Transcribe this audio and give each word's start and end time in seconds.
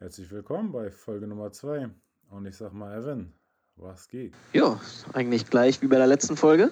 Herzlich 0.00 0.30
willkommen 0.30 0.70
bei 0.70 0.92
Folge 0.92 1.26
Nummer 1.26 1.50
2. 1.50 1.90
Und 2.30 2.46
ich 2.46 2.56
sag 2.56 2.72
mal, 2.72 2.96
Evan, 2.96 3.32
was 3.74 4.06
geht? 4.06 4.32
Ja, 4.52 4.78
eigentlich 5.12 5.50
gleich 5.50 5.82
wie 5.82 5.88
bei 5.88 5.96
der 5.96 6.06
letzten 6.06 6.36
Folge. 6.36 6.70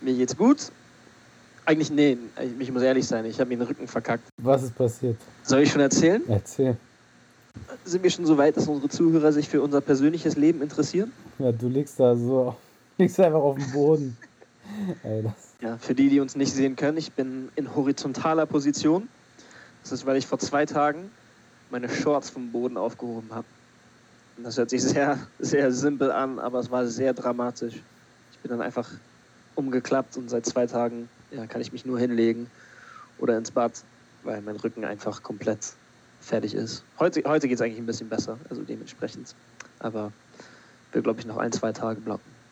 Mir 0.00 0.12
geht's 0.14 0.36
gut. 0.36 0.72
Eigentlich, 1.66 1.92
nee, 1.92 2.18
ich 2.58 2.72
muss 2.72 2.82
ehrlich 2.82 3.06
sein, 3.06 3.26
ich 3.26 3.38
habe 3.38 3.48
mir 3.48 3.58
den 3.58 3.68
Rücken 3.68 3.86
verkackt. 3.86 4.24
Was 4.42 4.64
ist 4.64 4.74
passiert? 4.74 5.18
Soll 5.44 5.60
ich 5.60 5.70
schon 5.70 5.82
erzählen? 5.82 6.20
Erzähl. 6.26 6.76
Sind 7.84 8.02
wir 8.02 8.10
schon 8.10 8.26
so 8.26 8.36
weit, 8.36 8.56
dass 8.56 8.66
unsere 8.66 8.88
Zuhörer 8.88 9.30
sich 9.30 9.48
für 9.48 9.62
unser 9.62 9.80
persönliches 9.80 10.34
Leben 10.34 10.62
interessieren? 10.62 11.12
Ja, 11.38 11.52
du 11.52 11.68
liegst 11.68 12.00
da 12.00 12.16
so, 12.16 12.56
liegst 12.98 13.20
einfach 13.20 13.38
auf 13.38 13.56
dem 13.56 13.70
Boden. 13.70 14.16
Ey, 15.04 15.22
das 15.22 15.54
ja, 15.60 15.78
für 15.78 15.94
die, 15.94 16.08
die 16.08 16.18
uns 16.18 16.34
nicht 16.34 16.52
sehen 16.52 16.74
können, 16.74 16.98
ich 16.98 17.12
bin 17.12 17.50
in 17.54 17.72
horizontaler 17.72 18.46
Position. 18.46 19.08
Das 19.84 19.92
ist, 19.92 20.06
weil 20.06 20.16
ich 20.16 20.26
vor 20.26 20.40
zwei 20.40 20.66
Tagen 20.66 21.08
meine 21.72 21.88
Shorts 21.88 22.30
vom 22.30 22.52
Boden 22.52 22.76
aufgehoben 22.76 23.30
habe. 23.34 23.46
Und 24.36 24.44
das 24.44 24.56
hört 24.56 24.70
sich 24.70 24.82
sehr, 24.82 25.18
sehr 25.38 25.72
simpel 25.72 26.12
an, 26.12 26.38
aber 26.38 26.60
es 26.60 26.70
war 26.70 26.86
sehr 26.86 27.14
dramatisch. 27.14 27.74
Ich 28.30 28.38
bin 28.38 28.50
dann 28.50 28.60
einfach 28.60 28.88
umgeklappt 29.54 30.16
und 30.16 30.30
seit 30.30 30.46
zwei 30.46 30.66
Tagen 30.66 31.08
ja, 31.30 31.46
kann 31.46 31.60
ich 31.60 31.72
mich 31.72 31.84
nur 31.84 31.98
hinlegen 31.98 32.46
oder 33.18 33.36
ins 33.36 33.50
Bad, 33.50 33.72
weil 34.22 34.40
mein 34.42 34.56
Rücken 34.56 34.84
einfach 34.84 35.22
komplett 35.22 35.72
fertig 36.20 36.54
ist. 36.54 36.84
Heute, 36.98 37.22
heute 37.26 37.48
geht 37.48 37.56
es 37.56 37.62
eigentlich 37.62 37.78
ein 37.78 37.86
bisschen 37.86 38.08
besser, 38.08 38.38
also 38.48 38.62
dementsprechend. 38.62 39.34
Aber 39.80 40.12
wir, 40.92 41.02
glaube 41.02 41.20
ich, 41.20 41.26
noch 41.26 41.38
ein, 41.38 41.52
zwei 41.52 41.72
Tage 41.72 42.00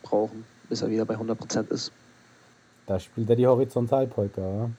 brauchen, 0.03 0.45
bis 0.69 0.83
er 0.83 0.91
wieder 0.91 1.05
bei 1.05 1.15
100% 1.15 1.71
ist. 1.71 1.93
Da 2.87 2.99
spielt 2.99 3.31
er 3.31 3.37
die 3.37 3.47
Horizontalpolka, 3.47 4.71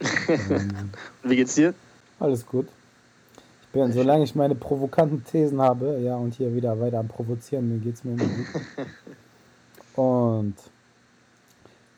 ähm, 0.28 0.90
Wie 1.22 1.36
geht's 1.36 1.54
dir? 1.54 1.74
Alles 2.18 2.46
gut. 2.46 2.66
Bin, 3.72 3.92
solange 3.92 4.24
ich 4.24 4.34
meine 4.34 4.56
provokanten 4.56 5.22
Thesen 5.24 5.60
habe, 5.60 6.00
ja, 6.00 6.16
und 6.16 6.34
hier 6.34 6.52
wieder 6.54 6.78
weiter 6.80 6.98
am 6.98 7.06
Provozieren, 7.06 7.68
mir 7.68 7.78
geht's 7.78 8.02
mir 8.02 8.12
immer 8.12 8.24
gut. 8.24 8.46
und 9.96 10.54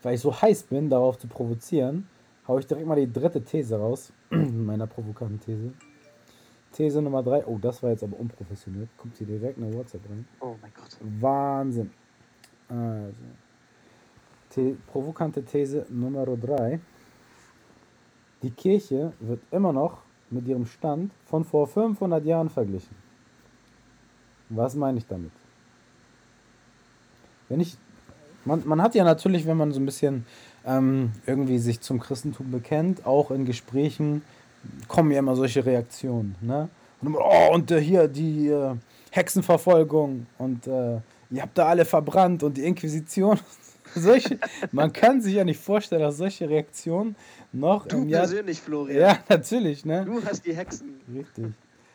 weil 0.03 0.14
ich 0.14 0.20
so 0.20 0.34
heiß 0.34 0.64
bin, 0.64 0.91
darauf 0.91 1.19
zu 1.19 1.29
provozieren, 1.29 2.06
haue 2.47 2.61
ich 2.61 2.67
direkt 2.67 2.87
mal 2.87 2.97
die 2.97 3.11
dritte 3.11 3.42
These 3.42 3.77
raus, 3.77 4.12
meiner 4.31 4.87
provokanten 4.87 5.41
These. 5.41 5.73
These 6.73 7.03
Nummer 7.03 7.23
3, 7.23 7.47
oh, 7.47 7.59
das 7.61 7.83
war 7.83 7.91
jetzt 7.91 8.03
aber 8.03 8.19
unprofessionell. 8.19 8.89
Kommt 8.97 9.17
hier 9.17 9.27
direkt 9.27 9.59
eine 9.59 9.73
WhatsApp 9.75 10.09
rein. 10.09 10.27
Oh 10.41 10.57
mein 10.61 10.73
Gott. 10.75 10.97
Wahnsinn. 11.20 11.91
Also. 12.69 13.20
The 14.51 14.77
provokante 14.91 15.42
These 15.45 15.86
Nummer 15.91 16.25
3. 16.25 16.81
Die 18.42 18.51
Kirche 18.51 19.12
wird 19.20 19.41
immer 19.51 19.73
noch 19.73 20.03
mit 20.33 20.47
ihrem 20.47 20.66
Stand 20.66 21.12
von 21.27 21.44
vor 21.44 21.66
500 21.66 22.25
Jahren 22.25 22.50
verglichen. 22.50 22.97
Was 24.48 24.74
meine 24.74 24.98
ich 24.98 25.06
damit? 25.06 25.33
Wenn 27.48 27.61
ich 27.61 27.77
man, 28.44 28.62
man 28.66 28.83
hat 28.83 28.94
ja 28.94 29.05
natürlich, 29.05 29.47
wenn 29.47 29.56
man 29.56 29.72
so 29.72 29.80
ein 29.80 29.86
bisschen 29.86 30.27
ähm, 30.66 31.12
irgendwie 31.27 31.58
sich 31.58 31.80
zum 31.80 32.00
Christentum 32.00 32.50
bekennt, 32.50 33.06
auch 33.06 33.30
in 33.30 33.44
Gesprächen 33.44 34.22
kommen 34.89 35.11
ja 35.11 35.19
immer 35.19 35.36
solche 35.36 35.64
Reaktionen. 35.64 36.36
Ne? 36.41 36.69
Und, 37.00 37.17
oh, 37.17 37.55
und 37.55 37.70
äh, 37.70 37.80
hier 37.80 38.08
die 38.08 38.48
äh, 38.48 38.74
Hexenverfolgung 39.11 40.27
und 40.39 40.67
äh, 40.67 41.00
ihr 41.30 41.42
habt 41.42 41.58
da 41.58 41.67
alle 41.67 41.84
verbrannt 41.84 42.42
und 42.42 42.56
die 42.56 42.64
Inquisition. 42.64 43.39
solche, 43.95 44.39
man 44.73 44.93
kann 44.93 45.21
sich 45.21 45.35
ja 45.35 45.45
nicht 45.45 45.61
vorstellen, 45.61 46.03
dass 46.03 46.17
solche 46.17 46.48
Reaktionen 46.48 47.17
noch 47.53 47.87
du 47.87 47.98
im 47.98 48.09
Jahr. 48.09 48.23
persönlich, 48.23 48.61
Florian. 48.61 49.01
Ja, 49.01 49.19
natürlich. 49.29 49.85
Ne? 49.85 50.05
Du 50.05 50.25
hast 50.25 50.45
die 50.47 50.55
Hexen. 50.55 51.01
Richtig. 51.15 51.53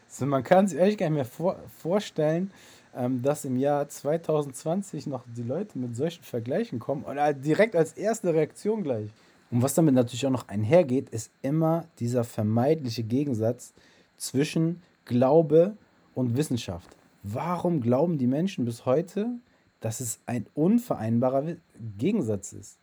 So, 0.08 0.26
man 0.26 0.44
kann 0.44 0.68
sich 0.68 0.80
eigentlich 0.80 0.98
gar 0.98 1.08
nicht 1.10 1.16
mehr 1.16 1.26
vor, 1.26 1.60
vorstellen, 1.80 2.52
ähm, 2.96 3.22
dass 3.22 3.46
im 3.46 3.58
Jahr 3.58 3.88
2020 3.88 5.08
noch 5.08 5.24
die 5.36 5.44
Leute 5.44 5.78
mit 5.78 5.96
solchen 5.96 6.24
Vergleichen 6.24 6.80
kommen 6.80 7.04
oder 7.04 7.34
direkt 7.34 7.76
als 7.76 7.94
erste 7.94 8.34
Reaktion 8.34 8.84
gleich. 8.84 9.10
Und 9.52 9.62
was 9.62 9.76
damit 9.76 9.94
natürlich 9.94 10.26
auch 10.26 10.32
noch 10.32 10.48
einhergeht, 10.48 11.10
ist 11.10 11.32
immer 11.42 11.86
dieser 12.00 12.24
vermeidliche 12.24 13.04
Gegensatz 13.04 13.74
zwischen 14.18 14.82
Glaube 15.06 15.78
und 16.16 16.36
Wissenschaft. 16.36 16.90
Warum 17.24 17.82
glauben 17.82 18.18
die 18.18 18.28
Menschen 18.28 18.66
bis 18.66 18.86
heute, 18.86 19.30
dass 19.80 20.00
es 20.00 20.20
ein 20.26 20.46
unvereinbarer 20.56 21.56
Gegensatz 21.98 22.54
ist? 22.54 22.78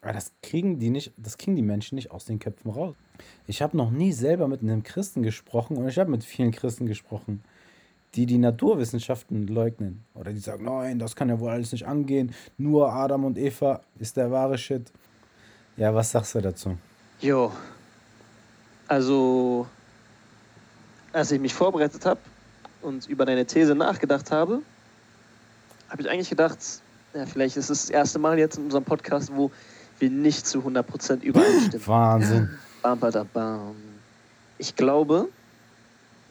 Aber 0.00 0.12
das 0.12 0.32
kriegen 0.42 0.78
die 0.78 0.90
nicht, 0.90 1.12
das 1.16 1.38
kriegen 1.38 1.54
die 1.54 1.62
Menschen 1.62 1.94
nicht 1.94 2.10
aus 2.10 2.24
den 2.24 2.38
Köpfen 2.38 2.70
raus. 2.70 2.96
Ich 3.46 3.62
habe 3.62 3.76
noch 3.76 3.90
nie 3.90 4.12
selber 4.12 4.48
mit 4.48 4.62
einem 4.62 4.82
Christen 4.82 5.22
gesprochen 5.22 5.76
und 5.76 5.88
ich 5.88 5.98
habe 5.98 6.10
mit 6.10 6.24
vielen 6.24 6.50
Christen 6.50 6.86
gesprochen 6.86 7.42
die 8.14 8.26
die 8.26 8.38
Naturwissenschaften 8.38 9.46
leugnen. 9.46 10.04
Oder 10.14 10.32
die 10.32 10.38
sagen, 10.38 10.64
nein, 10.64 10.98
das 10.98 11.16
kann 11.16 11.28
ja 11.28 11.40
wohl 11.40 11.50
alles 11.50 11.72
nicht 11.72 11.86
angehen. 11.86 12.34
Nur 12.58 12.92
Adam 12.92 13.24
und 13.24 13.38
Eva 13.38 13.80
ist 13.98 14.16
der 14.16 14.30
wahre 14.30 14.58
Shit. 14.58 14.92
Ja, 15.76 15.94
was 15.94 16.10
sagst 16.10 16.34
du 16.34 16.40
dazu? 16.40 16.76
Jo, 17.20 17.50
also 18.88 19.66
als 21.12 21.30
ich 21.32 21.40
mich 21.40 21.54
vorbereitet 21.54 22.04
habe 22.04 22.20
und 22.82 23.06
über 23.06 23.24
deine 23.24 23.46
These 23.46 23.74
nachgedacht 23.74 24.30
habe, 24.30 24.60
habe 25.92 26.02
ich 26.02 26.10
eigentlich 26.10 26.30
gedacht, 26.30 26.58
ja, 27.14 27.26
vielleicht 27.26 27.58
ist 27.58 27.68
es 27.68 27.82
das 27.82 27.90
erste 27.90 28.18
Mal 28.18 28.38
jetzt 28.38 28.56
in 28.56 28.64
unserem 28.64 28.84
Podcast, 28.84 29.30
wo 29.34 29.50
wir 29.98 30.10
nicht 30.10 30.46
zu 30.46 30.60
100% 30.60 31.20
übereinstimmen. 31.20 31.86
Wahnsinn. 31.86 32.50
Bam, 32.80 32.98
bam, 32.98 33.28
bam. 33.32 33.76
Ich 34.56 34.74
glaube, 34.74 35.28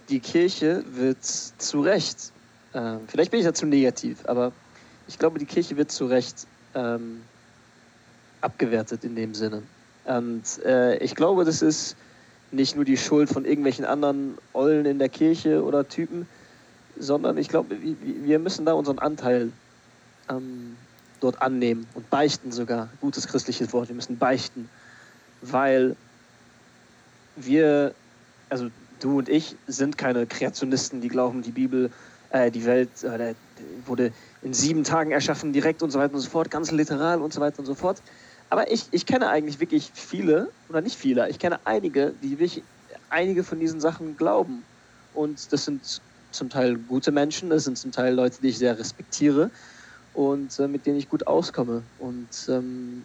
die 0.09 0.19
Kirche 0.19 0.83
wird 0.93 1.23
zu 1.23 1.81
Recht, 1.81 2.31
äh, 2.73 2.95
vielleicht 3.07 3.29
bin 3.29 3.39
ich 3.39 3.45
dazu 3.45 3.67
negativ, 3.67 4.25
aber 4.25 4.51
ich 5.07 5.19
glaube, 5.19 5.37
die 5.37 5.45
Kirche 5.45 5.77
wird 5.77 5.91
zu 5.91 6.07
Recht 6.07 6.47
ähm, 6.73 7.21
abgewertet 8.41 9.03
in 9.03 9.15
dem 9.15 9.35
Sinne. 9.35 9.61
Und 10.05 10.43
äh, 10.65 10.97
ich 10.97 11.13
glaube, 11.13 11.45
das 11.45 11.61
ist 11.61 11.95
nicht 12.51 12.75
nur 12.75 12.83
die 12.83 12.97
Schuld 12.97 13.29
von 13.29 13.45
irgendwelchen 13.45 13.85
anderen 13.85 14.37
Ollen 14.53 14.85
in 14.85 14.97
der 14.97 15.09
Kirche 15.09 15.63
oder 15.63 15.87
Typen, 15.87 16.27
sondern 17.01 17.37
ich 17.37 17.49
glaube, 17.49 17.75
wir 17.79 18.39
müssen 18.39 18.65
da 18.65 18.73
unseren 18.73 18.99
Anteil 18.99 19.51
ähm, 20.29 20.77
dort 21.19 21.41
annehmen 21.41 21.87
und 21.95 22.09
beichten 22.09 22.51
sogar. 22.51 22.89
Gutes 23.01 23.27
christliches 23.27 23.73
Wort, 23.73 23.89
wir 23.89 23.95
müssen 23.95 24.17
beichten, 24.17 24.69
weil 25.41 25.95
wir, 27.35 27.93
also 28.49 28.69
du 28.99 29.17
und 29.17 29.29
ich 29.29 29.55
sind 29.67 29.97
keine 29.97 30.27
Kreationisten, 30.27 31.01
die 31.01 31.07
glauben, 31.07 31.41
die 31.41 31.51
Bibel, 31.51 31.89
äh, 32.29 32.51
die 32.51 32.65
Welt 32.65 33.03
äh, 33.03 33.33
wurde 33.85 34.13
in 34.43 34.53
sieben 34.53 34.83
Tagen 34.83 35.11
erschaffen, 35.11 35.53
direkt 35.53 35.81
und 35.81 35.91
so 35.91 35.99
weiter 35.99 36.13
und 36.13 36.19
so 36.19 36.29
fort, 36.29 36.51
ganz 36.51 36.71
literal 36.71 37.21
und 37.21 37.33
so 37.33 37.41
weiter 37.41 37.59
und 37.59 37.65
so 37.65 37.75
fort. 37.75 38.01
Aber 38.49 38.71
ich, 38.71 38.85
ich 38.91 39.05
kenne 39.05 39.29
eigentlich 39.29 39.59
wirklich 39.59 39.91
viele, 39.93 40.49
oder 40.69 40.81
nicht 40.81 40.97
viele, 40.97 41.27
ich 41.29 41.39
kenne 41.39 41.59
einige, 41.65 42.13
die 42.21 42.37
wirklich 42.37 42.63
einige 43.09 43.43
von 43.43 43.59
diesen 43.59 43.79
Sachen 43.79 44.17
glauben. 44.17 44.63
Und 45.13 45.51
das 45.51 45.65
sind 45.65 46.01
zum 46.31 46.49
Teil 46.49 46.77
gute 46.77 47.11
Menschen, 47.11 47.49
das 47.49 47.65
sind 47.65 47.77
zum 47.77 47.91
Teil 47.91 48.13
Leute, 48.13 48.41
die 48.41 48.49
ich 48.49 48.57
sehr 48.57 48.77
respektiere 48.77 49.49
und 50.13 50.57
äh, 50.59 50.67
mit 50.67 50.85
denen 50.85 50.97
ich 50.97 51.09
gut 51.09 51.27
auskomme. 51.27 51.83
Und 51.99 52.47
ähm, 52.49 53.03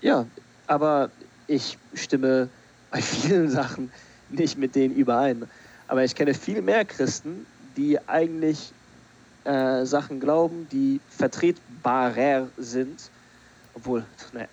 ja, 0.00 0.26
aber 0.66 1.10
ich 1.46 1.78
stimme 1.94 2.48
bei 2.90 3.02
vielen 3.02 3.50
Sachen 3.50 3.90
nicht 4.30 4.58
mit 4.58 4.74
denen 4.74 4.94
überein. 4.94 5.46
Aber 5.88 6.04
ich 6.04 6.14
kenne 6.14 6.34
viel 6.34 6.62
mehr 6.62 6.84
Christen, 6.84 7.46
die 7.76 7.98
eigentlich 8.08 8.72
äh, 9.44 9.84
Sachen 9.84 10.20
glauben, 10.20 10.68
die 10.70 11.00
vertretbarer 11.08 12.48
sind, 12.58 13.10
obwohl 13.74 14.04
ne, 14.32 14.48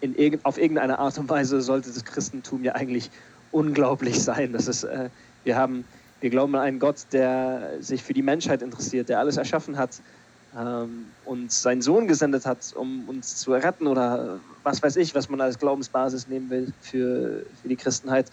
in 0.00 0.14
irgend, 0.16 0.44
auf 0.44 0.58
irgendeine 0.58 0.98
Art 0.98 1.16
und 1.18 1.28
Weise 1.28 1.62
sollte 1.62 1.90
das 1.90 2.04
Christentum 2.04 2.64
ja 2.64 2.74
eigentlich 2.74 3.10
unglaublich 3.52 4.22
sein. 4.22 4.52
Das 4.52 4.66
ist, 4.66 4.84
äh, 4.84 5.08
wir, 5.44 5.56
haben, 5.56 5.84
wir 6.22 6.30
glauben 6.30 6.54
an 6.54 6.62
einen 6.62 6.78
Gott, 6.78 7.06
der 7.12 7.72
sich 7.80 8.02
für 8.02 8.14
die 8.14 8.22
Menschheit 8.22 8.62
interessiert, 8.62 9.08
der 9.08 9.18
alles 9.18 9.36
erschaffen 9.36 9.76
hat 9.76 10.00
ähm, 10.56 11.06
und 11.24 11.50
seinen 11.50 11.82
Sohn 11.82 12.06
gesendet 12.06 12.46
hat, 12.46 12.72
um 12.76 13.08
uns 13.08 13.36
zu 13.36 13.52
retten 13.52 13.88
oder 13.88 14.38
was 14.62 14.80
weiß 14.82 14.96
ich, 14.96 15.14
was 15.16 15.28
man 15.28 15.40
als 15.40 15.58
Glaubensbasis 15.58 16.28
nehmen 16.28 16.48
will 16.48 16.72
für, 16.80 17.44
für 17.60 17.68
die 17.68 17.76
Christenheit. 17.76 18.26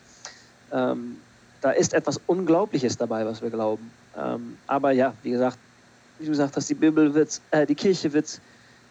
Ähm, 0.72 1.18
da 1.62 1.72
ist 1.72 1.94
etwas 1.96 2.22
Unglaubliches 2.28 2.96
dabei, 2.96 3.26
was 3.26 3.42
wir 3.42 3.50
glauben. 3.50 3.90
Ähm, 4.16 4.58
aber 4.68 4.92
ja, 4.92 5.14
wie 5.24 5.32
gesagt, 5.32 5.58
wie 6.20 6.26
du 6.26 6.32
gesagt 6.32 6.56
hast, 6.56 6.70
die 6.70 6.76
Bibel 6.76 7.14
wird, 7.16 7.42
äh, 7.50 7.66
die 7.66 7.76
Kirche 7.76 8.14
wird 8.14 8.40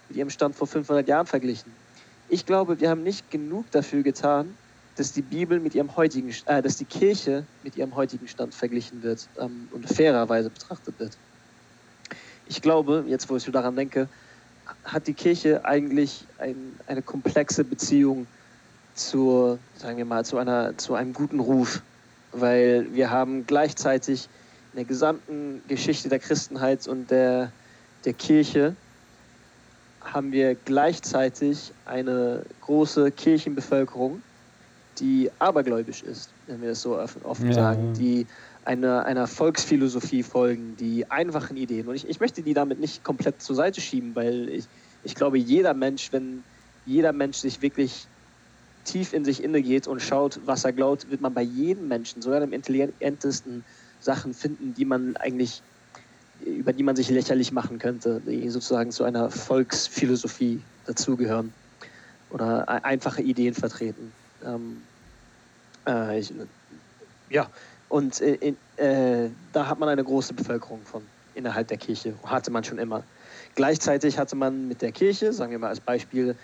mit 0.08 0.19
ihrem 0.19 0.31
Stand 0.31 0.56
vor 0.56 0.67
500 0.67 1.06
Jahren 1.06 1.26
verglichen. 1.26 1.73
Ich 2.28 2.44
glaube, 2.44 2.81
wir 2.81 2.90
haben 2.90 3.05
nicht 3.05 3.31
genug 3.31 3.70
dafür 3.70 4.02
getan, 4.02 4.55
dass 4.99 5.12
die 5.12 5.23
Bibel 5.23 5.61
mit 5.61 5.75
ihrem 5.75 5.97
heutigen, 5.97 6.35
äh, 6.47 6.61
dass 6.61 6.77
die 6.77 6.85
Kirche 6.85 7.45
mit 7.62 7.77
ihrem 7.77 7.95
heutigen 7.95 8.27
Stand 8.27 8.55
verglichen 8.55 9.03
wird 9.03 9.29
ähm, 9.39 9.69
und 9.73 9.89
fairerweise 9.89 10.50
betrachtet 10.50 10.99
wird. 10.99 11.17
Ich 12.47 12.61
glaube, 12.62 13.05
jetzt 13.06 13.29
wo 13.31 13.37
ich 13.37 13.43
so 13.43 13.53
daran 13.53 13.77
denke, 13.77 14.09
hat 14.85 15.06
die 15.06 15.15
Kirche 15.15 15.65
eigentlich 15.65 16.25
ein, 16.39 16.56
eine 16.87 17.03
komplexe 17.03 17.65
Beziehung 17.65 18.27
zur, 18.95 19.59
sagen 19.77 19.99
wir 19.99 20.05
mal, 20.05 20.25
zu, 20.25 20.39
einer, 20.39 20.77
zu 20.77 20.95
einem 20.95 21.12
guten 21.12 21.41
Ruf. 21.41 21.81
weil 22.33 22.87
wir 22.93 23.11
haben 23.11 23.47
gleichzeitig 23.47 24.29
in 24.73 24.79
der 24.79 24.85
gesamten 24.85 25.62
Geschichte 25.69 26.09
der 26.09 26.19
Christenheit 26.19 26.87
und 26.87 27.11
der, 27.11 27.53
der 28.05 28.12
Kirche 28.12 28.75
haben 30.00 30.33
wir 30.33 30.55
gleichzeitig 30.55 31.73
eine 31.85 32.43
große 32.62 33.11
Kirchenbevölkerung, 33.11 34.23
die 35.00 35.31
abergläubisch 35.39 36.03
ist, 36.03 36.35
wenn 36.47 36.61
wir 36.62 36.71
es 36.71 36.83
so 36.83 36.99
offen 36.99 37.49
Ja, 37.49 37.53
sagen, 37.53 37.87
ja. 37.87 37.93
die 37.93 38.27
einer, 38.62 39.05
einer 39.05 39.27
Volksphilosophie 39.27 40.23
folgen, 40.23 40.77
die 40.77 41.11
einfachen 41.11 41.56
Ideen. 41.56 41.89
Und 41.89 41.95
ich, 41.97 42.09
ich 42.09 42.21
möchte 42.21 42.43
die 42.43 42.55
damit 42.55 42.79
nicht 42.79 43.05
komplett 43.05 43.43
zur 43.43 43.56
Seite 43.56 43.81
schieben, 43.81 44.15
weil 44.17 44.49
ich, 44.49 44.69
ich 45.03 45.15
glaube, 45.15 45.39
jeder 45.39 45.75
Mensch, 45.75 46.12
wenn 46.12 46.45
jeder 46.85 47.12
Mensch 47.12 47.39
sich 47.39 47.62
wirklich 47.62 48.11
tief 48.85 49.12
in 49.12 49.25
sich 49.25 49.43
inne 49.43 49.62
geht 49.62 49.87
und 49.87 50.00
schaut, 50.00 50.41
was 50.45 50.65
er 50.65 50.73
glaubt, 50.73 51.11
wird 51.11 51.21
man 51.21 51.35
bei 51.35 51.43
jedem 51.43 51.89
Menschen, 51.89 52.23
sogar 52.23 52.41
dem 52.41 52.53
intelligentesten, 52.53 53.65
Sachen 53.99 54.35
finden, 54.35 54.75
die 54.75 54.85
man 54.85 55.17
eigentlich, 55.17 55.65
über 56.39 56.73
die 56.73 56.85
man 56.85 56.97
sich 56.97 57.11
lächerlich 57.11 57.53
machen 57.53 57.79
könnte, 57.79 58.23
die 58.23 58.49
sozusagen 58.50 58.91
zu 58.93 59.05
einer 59.05 59.31
Volksphilosophie 59.31 60.69
dazugehören 60.85 61.55
oder 62.29 62.69
ein- 62.69 62.85
einfache 62.85 63.23
Ideen 63.23 63.55
vertreten. 63.55 64.15
Ähm, 64.44 64.82
äh, 65.87 66.19
ich, 66.19 66.32
ja, 67.31 67.49
und 67.88 68.20
in, 68.20 68.35
in, 68.37 68.85
äh, 68.85 69.31
da 69.52 69.67
hat 69.67 69.79
man 69.79 69.88
eine 69.88 70.05
große 70.05 70.35
Bevölkerung 70.35 70.81
von 70.85 71.02
innerhalb 71.35 71.69
der 71.69 71.79
Kirche, 71.79 72.14
hatte 72.25 72.50
man 72.50 72.64
schon 72.64 72.79
immer. 72.79 73.02
Gleichzeitig 73.55 74.19
hatte 74.19 74.37
man 74.37 74.69
mit 74.69 74.82
der 74.82 74.93
Kirche, 74.93 75.32
sagen 75.32 75.52
wir 75.52 75.58
mal 75.58 75.69
als 75.69 75.81
Beispiel, 75.81 76.37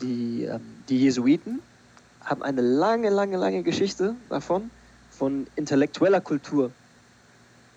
die, 0.00 0.44
ähm, 0.44 0.60
die 0.88 0.98
Jesuiten, 0.98 1.60
haben 2.20 2.42
eine 2.42 2.60
lange, 2.60 3.10
lange, 3.10 3.36
lange 3.36 3.62
Geschichte 3.62 4.14
davon, 4.28 4.70
von 5.10 5.46
intellektueller 5.56 6.20
Kultur, 6.20 6.70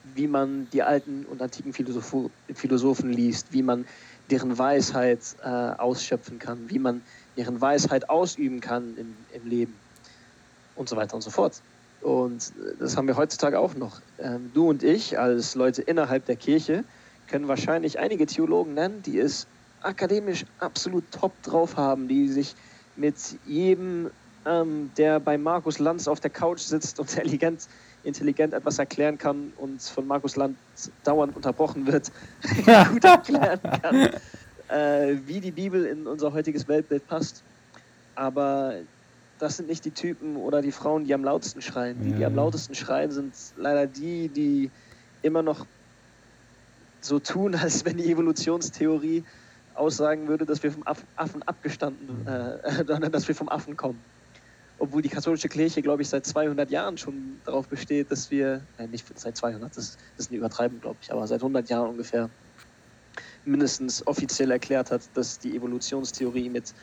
wie 0.03 0.27
man 0.27 0.69
die 0.69 0.83
alten 0.83 1.25
und 1.25 1.41
antiken 1.41 1.73
Philosopho 1.73 2.29
Philosophen 2.53 3.11
liest, 3.11 3.51
wie 3.51 3.63
man 3.63 3.85
deren 4.29 4.57
Weisheit 4.57 5.35
äh, 5.43 5.47
ausschöpfen 5.47 6.39
kann, 6.39 6.69
wie 6.69 6.79
man 6.79 7.01
deren 7.37 7.59
Weisheit 7.61 8.09
ausüben 8.09 8.61
kann 8.61 8.95
im, 8.97 9.15
im 9.33 9.49
Leben 9.49 9.75
und 10.75 10.89
so 10.89 10.95
weiter 10.95 11.15
und 11.15 11.21
so 11.21 11.29
fort. 11.29 11.61
Und 12.01 12.53
äh, 12.59 12.75
das 12.79 12.97
haben 12.97 13.07
wir 13.07 13.17
heutzutage 13.17 13.59
auch 13.59 13.75
noch. 13.75 13.99
Ähm, 14.19 14.51
du 14.53 14.69
und 14.69 14.83
ich 14.83 15.17
als 15.17 15.55
Leute 15.55 15.81
innerhalb 15.81 16.25
der 16.25 16.35
Kirche 16.35 16.83
können 17.27 17.47
wahrscheinlich 17.47 17.99
einige 17.99 18.25
Theologen 18.25 18.73
nennen, 18.75 19.01
die 19.01 19.19
es 19.19 19.47
akademisch 19.81 20.45
absolut 20.59 21.03
top 21.11 21.31
drauf 21.43 21.77
haben, 21.77 22.07
die 22.07 22.27
sich 22.27 22.55
mit 22.95 23.15
jedem, 23.45 24.09
ähm, 24.45 24.91
der 24.97 25.19
bei 25.19 25.37
Markus 25.37 25.79
Lanz 25.79 26.07
auf 26.07 26.19
der 26.19 26.31
Couch 26.31 26.59
sitzt 26.59 26.99
und 26.99 27.09
intelligent, 27.17 27.67
intelligent 28.03 28.53
etwas 28.53 28.79
erklären 28.79 29.17
kann 29.17 29.51
und 29.57 29.81
von 29.81 30.05
Markus 30.05 30.35
Lanz 30.35 30.57
dauernd 31.03 31.35
unterbrochen 31.35 31.87
wird, 31.87 32.11
gut 32.91 33.03
erklären 33.03 33.59
kann, 33.81 34.09
äh, 34.67 35.17
wie 35.23 35.39
die 35.41 35.51
Bibel 35.51 35.85
in 35.85 36.07
unser 36.07 36.33
heutiges 36.33 36.67
Weltbild 36.67 37.05
passt. 37.07 37.45
Aber 38.15 38.83
das 39.37 39.57
sind 39.57 39.67
nicht 39.67 39.85
die 39.85 39.93
Typen 39.93 40.37
oder 40.37 40.61
die 40.61 40.71
Frauen, 40.71 41.03
die 41.03 41.13
am 41.13 41.23
lautesten 41.23 41.61
schreien. 41.61 42.01
Die, 42.01 42.13
die 42.13 42.25
am 42.25 42.35
lautesten 42.35 42.73
schreien, 42.75 43.11
sind 43.11 43.35
leider 43.55 43.87
die, 43.87 44.31
die 44.31 44.71
immer 45.21 45.43
noch 45.43 45.67
so 47.03 47.19
tun, 47.19 47.55
als 47.55 47.85
wenn 47.85 47.97
die 47.97 48.11
Evolutionstheorie 48.11 49.25
aussagen 49.73 50.27
würde, 50.27 50.45
dass 50.45 50.63
wir 50.63 50.71
vom 50.71 50.83
Aff- 50.83 51.05
Affen 51.15 51.43
abgestanden, 51.43 52.25
äh, 52.25 52.59
sondern 52.87 53.11
dass 53.11 53.27
wir 53.27 53.35
vom 53.35 53.49
Affen 53.49 53.75
kommen. 53.75 54.05
Obwohl 54.77 55.01
die 55.01 55.09
katholische 55.09 55.47
Kirche, 55.47 55.81
glaube 55.81 56.01
ich, 56.01 56.09
seit 56.09 56.25
200 56.25 56.69
Jahren 56.69 56.97
schon 56.97 57.41
darauf 57.43 57.69
besteht, 57.69 58.11
dass 58.11 58.29
wir, 58.29 58.67
nein, 58.77 58.89
nicht 58.89 59.07
seit 59.17 59.37
200, 59.37 59.75
das, 59.75 59.95
das 59.95 60.25
ist 60.25 60.31
eine 60.31 60.37
Übertreibung, 60.37 60.79
glaube 60.81 60.99
ich, 61.01 61.11
aber 61.11 61.27
seit 61.27 61.41
100 61.41 61.69
Jahren 61.69 61.89
ungefähr 61.89 62.31
mindestens 63.45 64.05
offiziell 64.07 64.51
erklärt 64.51 64.91
hat, 64.91 65.01
dass 65.13 65.39
die 65.39 65.55
Evolutionstheorie 65.55 66.49
mit 66.49 66.73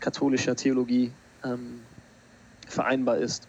katholischer 0.00 0.56
Theologie 0.56 1.12
ähm, 1.44 1.80
vereinbar 2.66 3.18
ist. 3.18 3.48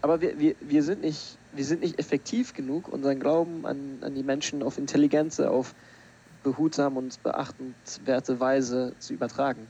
Aber 0.00 0.20
wir, 0.20 0.38
wir, 0.38 0.56
wir, 0.60 0.82
sind 0.82 1.02
nicht, 1.02 1.38
wir 1.52 1.64
sind 1.64 1.80
nicht 1.80 1.98
effektiv 1.98 2.54
genug, 2.54 2.88
unseren 2.88 3.20
Glauben 3.20 3.64
an, 3.64 3.98
an 4.00 4.14
die 4.14 4.24
Menschen 4.24 4.62
auf 4.62 4.78
intelligente, 4.78 5.50
auf 5.50 5.74
behutsam 6.42 6.96
und 6.96 7.22
beachtenswerte 7.22 8.40
Weise 8.40 8.94
zu 8.98 9.12
übertragen. 9.12 9.68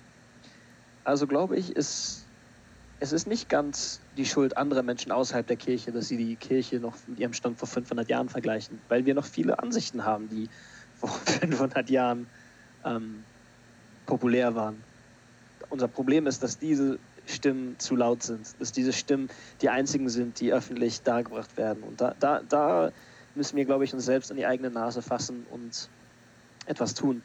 Also 1.04 1.26
glaube 1.26 1.56
ich, 1.56 1.76
ist, 1.76 2.24
es 3.00 3.12
ist 3.12 3.26
nicht 3.26 3.50
ganz 3.50 4.00
die 4.16 4.24
Schuld 4.24 4.56
anderer 4.56 4.82
Menschen 4.82 5.12
außerhalb 5.12 5.46
der 5.46 5.56
Kirche, 5.56 5.92
dass 5.92 6.08
sie 6.08 6.16
die 6.16 6.36
Kirche 6.36 6.76
noch 6.80 6.96
mit 7.06 7.18
ihrem 7.18 7.34
Stand 7.34 7.58
vor 7.58 7.68
500 7.68 8.08
Jahren 8.08 8.30
vergleichen, 8.30 8.80
weil 8.88 9.04
wir 9.04 9.14
noch 9.14 9.26
viele 9.26 9.58
Ansichten 9.58 10.04
haben, 10.04 10.30
die 10.30 10.48
vor 11.08 11.08
500 11.26 11.90
Jahren 11.90 12.26
ähm, 12.84 13.24
populär 14.06 14.54
waren. 14.54 14.82
Unser 15.70 15.88
Problem 15.88 16.26
ist, 16.26 16.42
dass 16.42 16.58
diese 16.58 16.98
Stimmen 17.26 17.78
zu 17.78 17.96
laut 17.96 18.22
sind, 18.22 18.54
dass 18.60 18.72
diese 18.72 18.92
Stimmen 18.92 19.28
die 19.60 19.68
einzigen 19.68 20.08
sind, 20.08 20.40
die 20.40 20.52
öffentlich 20.52 21.02
dargebracht 21.02 21.56
werden. 21.56 21.82
Und 21.82 22.00
da, 22.00 22.14
da, 22.18 22.40
da 22.48 22.90
müssen 23.34 23.56
wir, 23.56 23.64
glaube 23.64 23.84
ich, 23.84 23.94
uns 23.94 24.04
selbst 24.04 24.30
an 24.30 24.36
die 24.36 24.46
eigene 24.46 24.70
Nase 24.70 25.02
fassen 25.02 25.46
und 25.50 25.88
etwas 26.66 26.94
tun. 26.94 27.22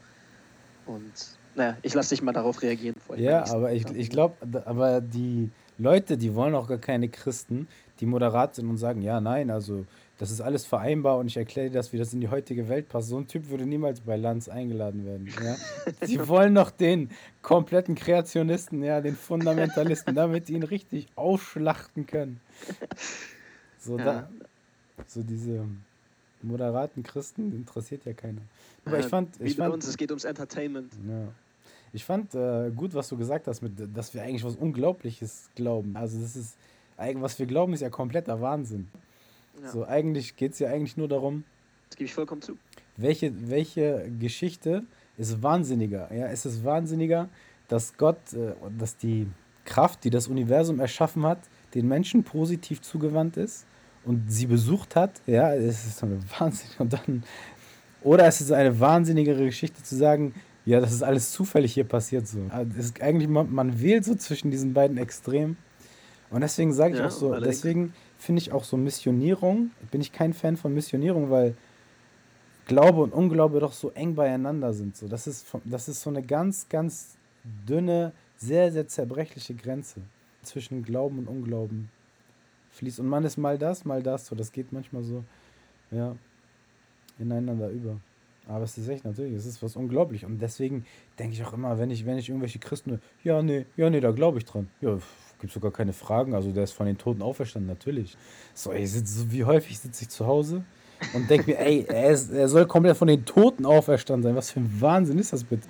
Und 0.86 1.12
naja, 1.56 1.76
ich 1.82 1.94
lasse 1.94 2.12
dich 2.12 2.22
mal 2.22 2.32
darauf 2.32 2.62
reagieren. 2.62 2.96
ich 3.16 3.20
Ja, 3.20 3.46
aber 3.48 3.74
ich, 3.74 3.86
ich 3.90 4.10
glaube, 4.10 4.36
aber 4.66 5.02
die 5.02 5.50
Leute, 5.78 6.18
die 6.18 6.34
wollen 6.36 6.56
auch 6.56 6.68
gar 6.68 6.78
keine 6.78 7.10
Christen, 7.10 7.68
die 8.00 8.06
moderat 8.06 8.56
sind 8.56 8.70
und 8.70 8.78
sagen, 8.78 9.02
ja, 9.02 9.20
nein, 9.20 9.50
also 9.50 9.86
das 10.20 10.32
ist 10.32 10.42
alles 10.42 10.66
vereinbar 10.66 11.18
und 11.18 11.28
ich 11.28 11.38
erkläre 11.38 11.70
dir 11.70 11.76
das, 11.76 11.94
wie 11.94 11.98
das 11.98 12.12
in 12.14 12.22
die 12.22 12.30
heutige 12.30 12.68
Welt 12.70 12.90
passt. 12.90 13.10
So 13.10 13.18
ein 13.20 13.28
Typ 13.28 13.50
würde 13.50 13.66
niemals 13.66 14.02
bei 14.02 14.16
Lanz 14.16 14.50
eingeladen 14.50 15.06
werden. 15.06 15.30
Ja? 15.44 15.56
Die 16.08 16.28
wollen 16.28 16.54
noch 16.54 16.72
den 16.72 17.12
kompletten 17.44 17.94
Kreationisten, 17.96 18.84
ja, 18.84 19.00
den 19.02 19.16
Fundamentalisten, 19.16 20.16
damit 20.16 20.48
die 20.48 20.54
ihn 20.54 20.64
richtig 20.64 21.08
ausschlachten 21.16 22.08
können. 22.08 22.40
So, 23.80 23.98
Ja. 23.98 24.06
da, 24.06 24.30
so 25.06 25.22
diese 25.22 25.64
moderaten 26.42 27.04
Christen 27.04 27.52
interessiert 27.56 28.06
ja 28.06 28.14
keiner. 28.14 28.42
Aber 28.86 29.00
ich 29.00 29.06
fand, 29.06 29.40
Wie 29.40 29.46
ich 29.48 29.58
bei 29.58 29.66
fand, 29.66 29.76
uns, 29.76 29.88
es 29.88 29.98
geht 29.98 30.10
ums 30.12 30.24
Entertainment. 30.26 30.92
ja. 31.08 31.28
Ich 31.94 32.04
fand 32.04 32.36
äh, 32.36 32.70
gut, 32.76 32.94
was 32.94 33.08
du 33.08 33.18
gesagt 33.18 33.48
hast, 33.48 33.62
mit, 33.62 33.72
dass 33.96 34.14
wir 34.14 34.22
eigentlich 34.22 34.44
was 34.44 34.56
Unglaubliches 34.56 35.50
glauben. 35.56 35.96
Also 35.96 36.20
das 36.20 36.36
ist, 36.36 36.58
was 36.98 37.40
wir 37.40 37.46
glauben, 37.46 37.74
ist 37.74 37.80
ja 37.80 37.90
kompletter 37.90 38.42
Wahnsinn. 38.42 38.90
Ja, 39.62 39.70
So, 39.70 39.86
eigentlich 39.86 40.36
geht 40.36 40.54
es 40.54 40.60
ja 40.60 40.70
eigentlich 40.70 40.98
nur 40.98 41.08
darum, 41.08 41.44
Das 41.90 41.98
gebe 41.98 42.06
ich 42.06 42.14
vollkommen 42.14 42.42
zu. 42.42 42.58
welche, 42.98 43.32
welche 43.50 44.10
Geschichte 44.20 44.84
ist 45.18 45.42
wahnsinniger? 45.42 46.14
Ja, 46.14 46.28
ist 46.28 46.46
es 46.46 46.64
wahnsinniger, 46.64 47.30
dass 47.68 47.98
Gott, 47.98 48.18
äh, 48.34 48.54
dass 48.78 48.98
die 48.98 49.28
Kraft, 49.66 50.04
die 50.04 50.10
das 50.10 50.28
Universum 50.28 50.80
erschaffen 50.80 51.24
hat, 51.26 51.40
den 51.74 51.88
Menschen 51.88 52.24
positiv 52.24 52.82
zugewandt 52.82 53.36
ist 53.38 53.66
und 54.06 54.32
sie 54.32 54.46
besucht 54.46 54.96
hat? 54.96 55.12
Ja, 55.28 55.54
es 55.54 55.86
ist 55.86 56.04
eine 56.04 56.20
Wahnsinn. 56.40 56.70
Und 56.80 56.94
dann, 56.94 57.24
oder 58.02 58.26
es 58.28 58.40
ist 58.42 58.52
eine 58.52 58.80
wahnsinnigere 58.80 59.44
Geschichte 59.46 59.82
zu 59.84 59.96
sagen, 59.96 60.34
ja, 60.66 60.80
das 60.82 60.92
ist 60.92 61.02
alles 61.02 61.32
zufällig 61.32 61.74
hier 61.74 61.86
passiert 61.86 62.28
so. 62.28 62.40
Es 62.78 62.86
ist 62.88 63.02
eigentlich, 63.02 63.30
man, 63.30 63.54
man 63.54 63.82
wählt 63.82 64.04
so 64.06 64.16
zwischen 64.16 64.52
diesen 64.52 64.74
beiden 64.74 64.98
Extremen. 64.98 65.58
Und 66.30 66.42
deswegen 66.42 66.74
sage 66.74 66.94
ich 66.94 67.00
Ja, 67.00 67.08
auch 67.08 67.12
so, 67.12 67.40
deswegen 67.40 67.94
finde 68.18 68.42
ich 68.42 68.52
auch 68.52 68.64
so 68.64 68.78
Missionierung, 68.78 69.72
bin 69.92 70.02
ich 70.02 70.12
kein 70.12 70.34
Fan 70.34 70.58
von 70.58 70.74
Missionierung, 70.74 71.30
weil 71.30 71.56
Glaube 72.66 73.02
und 73.02 73.14
Unglaube 73.14 73.60
doch 73.60 73.72
so 73.72 73.92
eng 73.92 74.16
beieinander 74.16 74.74
sind. 74.74 74.98
So. 74.98 75.08
Das, 75.08 75.26
ist, 75.26 75.48
das 75.64 75.88
ist 75.88 76.02
so 76.02 76.10
eine 76.10 76.22
ganz, 76.22 76.68
ganz 76.68 77.16
dünne, 77.66 78.12
sehr, 78.36 78.72
sehr 78.72 78.88
zerbrechliche 78.88 79.54
Grenze 79.54 80.02
zwischen 80.42 80.84
Glauben 80.84 81.20
und 81.20 81.28
Unglauben 81.28 81.90
fließt. 82.72 83.00
Und 83.00 83.08
man 83.08 83.24
ist 83.24 83.38
mal 83.38 83.58
das, 83.58 83.86
mal 83.86 84.04
das. 84.04 84.28
So. 84.28 84.36
Das 84.36 84.52
geht 84.52 84.74
manchmal 84.74 85.04
so, 85.04 85.24
ja, 85.92 86.16
ineinander 87.20 87.70
über. 87.70 87.98
Aber 88.48 88.64
es 88.64 88.78
ist 88.78 88.88
echt 88.88 89.06
natürlich, 89.06 89.34
es 89.34 89.46
ist 89.46 89.62
was 89.62 89.76
unglaublich. 89.76 90.26
Und 90.26 90.42
deswegen 90.42 90.86
denke 91.20 91.34
ich 91.34 91.44
auch 91.44 91.54
immer, 91.54 91.78
wenn 91.80 91.90
ich, 91.90 92.06
wenn 92.06 92.18
ich 92.18 92.30
irgendwelche 92.30 92.60
Christen, 92.60 93.02
ja, 93.24 93.42
nee, 93.42 93.66
ja, 93.76 93.90
nee, 93.90 94.00
da 94.00 94.12
glaube 94.12 94.38
ich 94.38 94.46
dran. 94.46 94.70
Ja, 94.82 94.98
gibt 95.40 95.54
sogar 95.54 95.72
keine 95.72 95.94
Fragen. 95.94 96.34
Also 96.34 96.52
der 96.52 96.64
ist 96.64 96.74
von 96.74 96.86
den 96.86 96.98
Toten 96.98 97.22
auferstanden, 97.22 97.68
natürlich. 97.68 98.18
So, 98.54 98.72
ey, 98.72 98.86
sitz, 98.86 99.26
wie 99.30 99.44
häufig 99.44 99.80
sitze 99.80 100.04
ich 100.04 100.10
zu 100.10 100.26
Hause 100.26 100.64
und 101.14 101.30
denke 101.30 101.52
mir, 101.52 101.60
ey, 101.60 101.86
er, 101.88 102.12
ist, 102.12 102.32
er 102.32 102.48
soll 102.50 102.66
komplett 102.66 102.98
von 102.98 103.08
den 103.08 103.26
Toten 103.26 103.66
auferstanden 103.66 104.24
sein. 104.24 104.36
Was 104.36 104.52
für 104.52 104.60
ein 104.60 104.82
Wahnsinn 104.82 105.20
ist 105.20 105.34
das 105.34 105.44
bitte? 105.44 105.68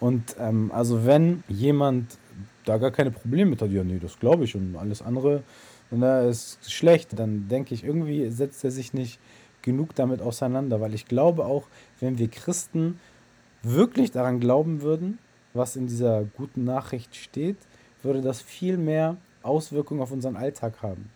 Und 0.00 0.36
ähm, 0.38 0.70
also 0.72 1.06
wenn 1.06 1.42
jemand 1.48 2.18
da 2.64 2.76
gar 2.76 2.90
keine 2.90 3.10
Probleme 3.10 3.50
mit 3.50 3.62
hat, 3.62 3.70
ja, 3.70 3.82
nee, 3.82 3.98
das 3.98 4.18
glaube 4.18 4.44
ich 4.44 4.54
und 4.54 4.76
alles 4.76 5.00
andere, 5.02 5.42
na, 5.90 6.20
ist 6.22 6.70
schlecht, 6.70 7.18
dann 7.18 7.48
denke 7.48 7.74
ich, 7.74 7.82
irgendwie 7.82 8.28
setzt 8.28 8.62
er 8.62 8.70
sich 8.70 8.92
nicht 8.92 9.18
genug 9.62 9.94
damit 9.94 10.20
auseinander, 10.20 10.80
weil 10.80 10.94
ich 10.94 11.06
glaube 11.06 11.46
auch, 11.46 11.64
wenn 12.00 12.18
wir 12.18 12.28
Christen 12.28 13.00
wirklich 13.62 14.10
daran 14.10 14.38
glauben 14.38 14.82
würden, 14.82 15.18
was 15.54 15.76
in 15.76 15.86
dieser 15.86 16.24
guten 16.24 16.64
Nachricht 16.64 17.16
steht, 17.16 17.56
würde 18.02 18.22
das 18.22 18.40
viel 18.40 18.76
mehr 18.76 19.16
Auswirkungen 19.42 20.00
auf 20.00 20.12
unseren 20.12 20.36
Alltag 20.36 20.82
haben. 20.82 21.10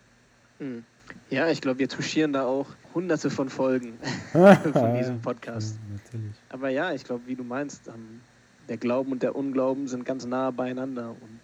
Mhm. 0.58 0.84
Ja, 1.30 1.48
ich 1.48 1.60
glaube, 1.60 1.80
wir 1.80 1.88
touchieren 1.88 2.32
da 2.32 2.44
auch 2.44 2.66
hunderte 2.94 3.30
von 3.30 3.48
Folgen 3.48 3.98
von 4.32 4.94
diesem 4.98 5.20
Podcast. 5.20 5.78
Ja. 6.12 6.18
Aber 6.50 6.68
ja, 6.68 6.92
ich 6.92 7.04
glaube, 7.04 7.22
wie 7.26 7.34
du 7.34 7.44
meinst, 7.44 7.88
ähm, 7.88 8.20
der 8.68 8.76
Glauben 8.76 9.12
und 9.12 9.22
der 9.22 9.34
Unglauben 9.34 9.88
sind 9.88 10.04
ganz 10.04 10.24
nah 10.24 10.50
beieinander. 10.50 11.10
Und 11.10 11.40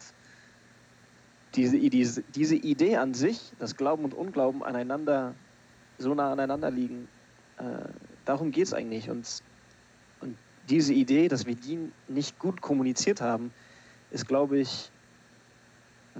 diese, 1.54 1.78
diese, 1.78 2.22
diese 2.34 2.54
Idee 2.54 2.96
an 2.96 3.14
sich, 3.14 3.52
dass 3.58 3.76
Glauben 3.76 4.04
und 4.04 4.14
Unglauben 4.14 4.62
aneinander, 4.62 5.34
so 5.98 6.14
nah 6.14 6.32
aneinander 6.32 6.70
liegen, 6.70 7.08
äh, 7.58 7.88
darum 8.24 8.50
geht 8.50 8.66
es 8.66 8.74
eigentlich. 8.74 9.10
Und, 9.10 9.42
und 10.20 10.36
diese 10.68 10.92
Idee, 10.92 11.28
dass 11.28 11.46
wir 11.46 11.54
die 11.54 11.90
nicht 12.06 12.38
gut 12.38 12.60
kommuniziert 12.60 13.20
haben, 13.20 13.52
ist, 14.10 14.28
glaube 14.28 14.58
ich, 14.58 14.90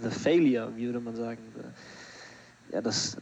the 0.03 0.11
failure, 0.11 0.75
wie 0.77 0.87
würde 0.87 1.01
man 1.01 1.15
sagen. 1.15 1.39
Ja, 2.73 2.81
das, 2.81 3.17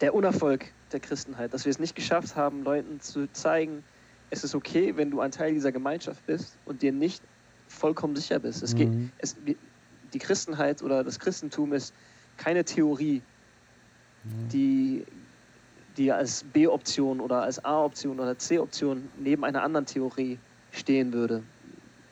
der 0.00 0.14
Unerfolg 0.14 0.72
der 0.92 1.00
Christenheit, 1.00 1.54
dass 1.54 1.64
wir 1.64 1.70
es 1.70 1.78
nicht 1.78 1.94
geschafft 1.94 2.36
haben, 2.36 2.62
Leuten 2.62 3.00
zu 3.00 3.30
zeigen, 3.32 3.84
es 4.30 4.44
ist 4.44 4.54
okay, 4.54 4.96
wenn 4.96 5.10
du 5.10 5.20
ein 5.20 5.30
Teil 5.30 5.52
dieser 5.52 5.72
Gemeinschaft 5.72 6.24
bist 6.26 6.58
und 6.64 6.82
dir 6.82 6.92
nicht 6.92 7.22
vollkommen 7.68 8.16
sicher 8.16 8.38
bist. 8.38 8.62
Es 8.62 8.74
geht, 8.74 8.88
Mhm. 8.88 9.10
es, 9.18 9.36
die 10.12 10.18
Christenheit 10.18 10.82
oder 10.82 11.04
das 11.04 11.18
Christentum 11.18 11.72
ist 11.72 11.94
keine 12.36 12.64
Theorie, 12.64 13.22
die, 14.52 15.04
die 15.96 16.12
als 16.12 16.44
B-Option 16.52 17.20
oder 17.20 17.42
als 17.42 17.62
A-Option 17.64 18.20
oder 18.20 18.38
C-Option 18.38 19.10
neben 19.16 19.44
einer 19.44 19.62
anderen 19.62 19.86
Theorie 19.86 20.38
stehen 20.70 21.12
würde. 21.12 21.44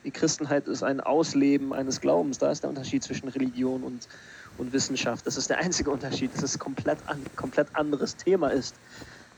Die 0.04 0.10
Christenheit 0.10 0.66
ist 0.66 0.82
ein 0.82 1.00
Ausleben 1.00 1.72
eines 1.72 2.00
Glaubens. 2.00 2.38
Da 2.38 2.50
ist 2.50 2.62
der 2.62 2.70
Unterschied 2.70 3.02
zwischen 3.02 3.28
Religion 3.28 3.82
und, 3.82 4.08
und 4.56 4.72
Wissenschaft. 4.72 5.26
Das 5.26 5.36
ist 5.36 5.50
der 5.50 5.58
einzige 5.58 5.90
Unterschied, 5.90 6.34
dass 6.34 6.42
es 6.42 6.58
komplett 6.58 7.06
ein 7.06 7.24
komplett 7.36 7.68
anderes 7.74 8.16
Thema 8.16 8.48
ist 8.48 8.76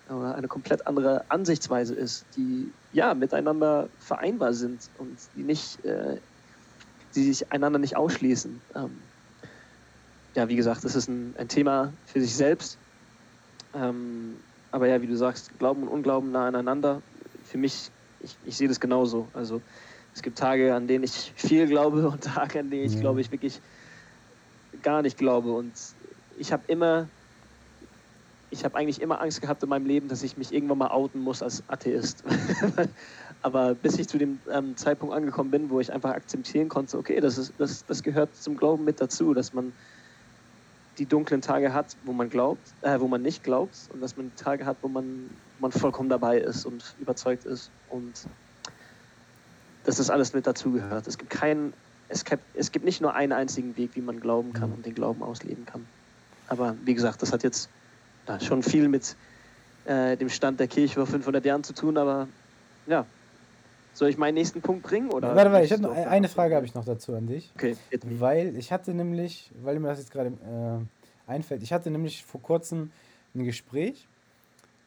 oder 0.09 0.35
eine 0.35 0.49
komplett 0.49 0.87
andere 0.87 1.25
Ansichtsweise 1.31 1.95
ist, 1.95 2.26
die 2.37 2.73
ja 2.92 3.14
miteinander 3.14 3.88
vereinbar 3.99 4.52
sind 4.52 4.90
und 4.99 5.19
die 5.35 5.42
nicht, 5.42 5.85
äh, 5.85 6.21
die 7.14 7.25
sich 7.25 7.50
einander 7.52 7.78
nicht 7.78 7.97
ausschließen. 7.97 8.61
Ähm, 8.75 8.90
ja, 10.35 10.49
wie 10.49 10.57
gesagt, 10.57 10.85
das 10.85 10.97
ist 10.97 11.09
ein, 11.09 11.35
ein 11.37 11.49
Thema 11.49 11.92
für 12.07 12.21
sich 12.21 12.35
selbst. 12.35 12.78
Ähm, 13.75 14.37
aber 14.71 14.87
ja, 14.87 15.02
wie 15.02 15.07
du 15.07 15.16
sagst, 15.16 15.59
Glauben 15.59 15.83
und 15.83 15.88
Unglauben 15.88 16.31
nah 16.31 16.47
aneinander. 16.47 17.02
Für 17.45 17.59
mich, 17.59 17.90
ich, 18.21 18.37
ich 18.45 18.57
sehe 18.57 18.69
das 18.69 18.81
genauso. 18.81 19.28
Also 19.35 19.61
es 20.14 20.23
gibt 20.23 20.38
Tage, 20.38 20.75
an 20.75 20.87
denen 20.87 21.04
ich 21.04 21.33
viel 21.37 21.66
glaube 21.66 22.07
und 22.09 22.23
Tage, 22.23 22.61
an 22.61 22.71
denen 22.71 22.85
ich 22.85 23.00
glaube, 23.00 23.21
ich 23.21 23.33
wirklich 23.33 23.61
gar 24.83 25.02
nicht 25.02 25.16
glaube. 25.16 25.52
Und 25.52 25.73
ich 26.38 26.52
habe 26.52 26.62
immer, 26.66 27.09
ich 28.50 28.64
habe 28.64 28.76
eigentlich 28.76 29.00
immer 29.00 29.21
Angst 29.21 29.40
gehabt 29.40 29.62
in 29.62 29.69
meinem 29.69 29.87
Leben, 29.87 30.09
dass 30.09 30.23
ich 30.23 30.37
mich 30.37 30.52
irgendwann 30.52 30.78
mal 30.78 30.90
outen 30.90 31.21
muss 31.21 31.42
als 31.42 31.62
Atheist. 31.69 32.25
Aber 33.42 33.75
bis 33.75 33.99
ich 33.99 34.09
zu 34.09 34.19
dem 34.19 34.38
ähm, 34.50 34.76
Zeitpunkt 34.76 35.14
angekommen 35.14 35.50
bin, 35.50 35.71
wo 35.71 35.81
ich 35.81 35.92
einfach 35.92 36.11
akzeptieren 36.11 36.69
konnte, 36.69 36.99
okay, 36.99 37.21
das, 37.21 37.38
ist, 37.38 37.54
das, 37.59 37.85
das 37.87 38.02
gehört 38.02 38.37
zum 38.37 38.57
Glauben 38.57 38.85
mit 38.85 39.00
dazu, 39.00 39.35
dass 39.35 39.52
man 39.52 39.73
die 40.99 41.07
dunklen 41.07 41.40
Tage 41.40 41.73
hat, 41.73 41.97
wo 42.04 42.12
man 42.12 42.28
glaubt, 42.28 42.75
äh, 42.83 43.00
wo 43.00 43.09
man 43.09 43.23
nicht 43.23 43.42
glaubt 43.42 43.88
und 43.92 44.00
dass 44.00 44.16
man 44.16 44.35
Tage 44.37 44.66
hat, 44.66 44.76
wo 44.83 44.88
man, 44.88 45.31
man 45.59 45.73
vollkommen 45.73 46.11
dabei 46.11 46.38
ist 46.38 46.66
und 46.66 46.95
überzeugt 47.00 47.45
ist 47.47 47.71
und 47.88 48.26
dass 49.85 49.97
das 49.97 50.11
alles 50.11 50.33
mit 50.33 50.47
dazugehört. 50.47 51.07
Es 51.07 51.19
gibt 51.19 51.31
keinen, 51.31 51.75
es 52.09 52.25
gibt, 52.25 52.45
es 52.55 52.71
gibt 52.73 52.85
nicht 52.85 53.01
nur 53.01 53.15
einen 53.15 53.33
einzigen 53.33 53.77
Weg, 53.77 53.95
wie 53.97 54.01
man 54.01 54.21
glauben 54.21 54.53
kann 54.53 54.71
Mhm. 54.71 54.77
und 54.77 54.87
den 54.87 54.95
Glauben 54.95 55.23
ausleben 55.23 55.65
kann. 55.65 55.87
Aber 56.49 56.77
wie 56.85 56.95
gesagt, 56.95 57.23
das 57.23 57.33
hat 57.33 57.43
jetzt 57.43 57.71
ja, 58.29 58.39
schon 58.41 58.62
viel 58.62 58.89
mit 58.89 59.17
äh, 59.85 60.17
dem 60.17 60.29
Stand 60.29 60.61
der 60.61 60.69
Kirche 60.69 60.95
vor 60.95 61.07
500 61.07 61.45
Jahren 61.45 61.65
zu 61.65 61.73
tun, 61.75 61.97
aber 61.99 62.29
ja. 62.87 63.07
Soll 63.95 64.09
ich 64.09 64.17
meinen 64.17 64.35
nächsten 64.35 64.62
Punkt 64.62 64.83
bringen? 64.85 65.11
Oder 65.11 65.35
Warte, 65.37 65.53
warte, 65.53 65.67
ich 65.67 65.73
habe 65.73 65.83
noch 65.83 65.91
auf- 65.91 66.07
eine 66.07 66.29
Frage 66.29 66.55
habe 66.57 66.65
ich 66.65 66.75
noch 66.75 66.85
dazu 66.85 67.15
an 67.15 67.27
dich. 67.27 67.53
Okay. 67.55 67.77
Weil 68.05 68.57
ich 68.57 68.73
hatte 68.73 68.95
nämlich, 68.95 69.53
weil 69.62 69.79
mir 69.81 69.89
das 69.89 69.99
jetzt 69.99 70.11
gerade 70.11 70.29
äh, 71.27 71.31
einfällt, 71.31 71.62
ich 71.62 71.73
hatte 71.75 71.91
nämlich 71.91 72.25
vor 72.25 72.41
kurzem 72.41 72.91
ein 73.35 73.45
Gespräch 73.45 74.09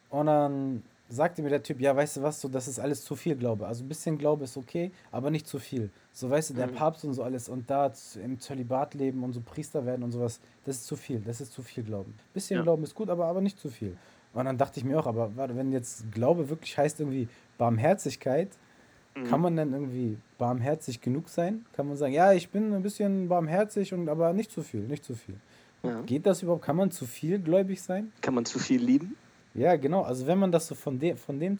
und 0.08 0.26
dann 0.26 0.82
sagte 1.08 1.42
mir 1.42 1.50
der 1.50 1.62
Typ, 1.62 1.80
ja, 1.80 1.94
weißt 1.94 2.16
du 2.18 2.22
was, 2.22 2.40
so, 2.40 2.48
das 2.48 2.66
ist 2.68 2.78
alles 2.80 3.04
zu 3.04 3.14
viel 3.16 3.36
Glaube. 3.36 3.66
Also 3.66 3.84
ein 3.84 3.88
bisschen 3.88 4.18
Glaube 4.18 4.44
ist 4.44 4.56
okay, 4.56 4.90
aber 5.12 5.30
nicht 5.30 5.46
zu 5.46 5.58
viel. 5.58 5.90
So, 6.12 6.28
weißt 6.30 6.50
du, 6.50 6.54
der 6.54 6.66
Mhm. 6.68 6.74
Papst 6.74 7.04
und 7.04 7.14
so 7.14 7.22
alles 7.22 7.48
und 7.48 7.70
da 7.70 7.92
im 8.22 8.40
Zölibat 8.40 8.94
leben 8.94 9.22
und 9.22 9.32
so 9.32 9.40
Priester 9.40 9.86
werden 9.86 10.02
und 10.02 10.12
sowas, 10.12 10.40
das 10.64 10.76
ist 10.78 10.86
zu 10.86 10.96
viel, 10.96 11.20
das 11.20 11.40
ist 11.40 11.52
zu 11.52 11.62
viel 11.62 11.84
Glauben. 11.84 12.14
Bisschen 12.34 12.56
Ja. 12.56 12.62
Glauben 12.62 12.82
ist 12.82 12.94
gut, 12.94 13.08
aber, 13.10 13.26
aber 13.26 13.40
nicht 13.40 13.58
zu 13.58 13.68
viel. 13.68 13.96
Und 14.34 14.44
dann 14.44 14.58
dachte 14.58 14.80
ich 14.80 14.84
mir 14.84 14.98
auch, 14.98 15.06
aber 15.06 15.34
warte, 15.36 15.56
wenn 15.56 15.72
jetzt 15.72 16.10
Glaube 16.12 16.48
wirklich 16.50 16.76
heißt 16.76 17.00
irgendwie 17.00 17.28
Barmherzigkeit, 17.58 18.48
Mhm. 19.14 19.24
kann 19.24 19.40
man 19.40 19.56
denn 19.56 19.72
irgendwie 19.72 20.18
barmherzig 20.36 21.00
genug 21.00 21.30
sein? 21.30 21.64
Kann 21.72 21.88
man 21.88 21.96
sagen, 21.96 22.12
ja, 22.12 22.34
ich 22.34 22.50
bin 22.50 22.74
ein 22.74 22.82
bisschen 22.82 23.28
barmherzig 23.28 23.94
und 23.94 24.08
aber 24.10 24.34
nicht 24.34 24.50
zu 24.52 24.62
viel, 24.62 24.80
nicht 24.80 25.04
zu 25.04 25.14
viel. 25.14 25.36
Ja. 25.82 26.02
Geht 26.02 26.26
das 26.26 26.42
überhaupt? 26.42 26.62
Kann 26.64 26.76
man 26.76 26.90
zu 26.90 27.06
viel 27.06 27.38
gläubig 27.38 27.80
sein? 27.80 28.12
Kann 28.20 28.34
man 28.34 28.44
zu 28.44 28.58
viel 28.58 28.82
lieben? 28.82 29.16
Ja, 29.56 29.76
genau. 29.76 30.02
Also 30.02 30.26
wenn 30.26 30.38
man 30.38 30.52
das 30.52 30.66
so 30.66 30.74
von 30.74 30.98
dem, 30.98 31.16
von 31.16 31.40
dem, 31.40 31.58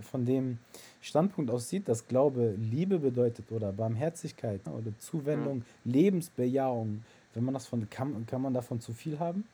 von 0.00 0.24
dem 0.24 0.58
Standpunkt 1.02 1.50
aus 1.50 1.68
sieht, 1.68 1.88
dass 1.88 2.08
Glaube 2.08 2.54
Liebe 2.56 2.98
bedeutet 2.98 3.52
oder 3.52 3.72
Barmherzigkeit 3.72 4.60
oder 4.66 4.92
Zuwendung, 4.98 5.62
Lebensbejahung, 5.84 7.04
wenn 7.34 7.44
man 7.44 7.54
das 7.54 7.66
von, 7.66 7.88
kann, 7.90 8.26
kann 8.26 8.40
man 8.40 8.54
davon 8.54 8.80
zu 8.80 8.92
viel 8.92 9.18
haben? 9.18 9.44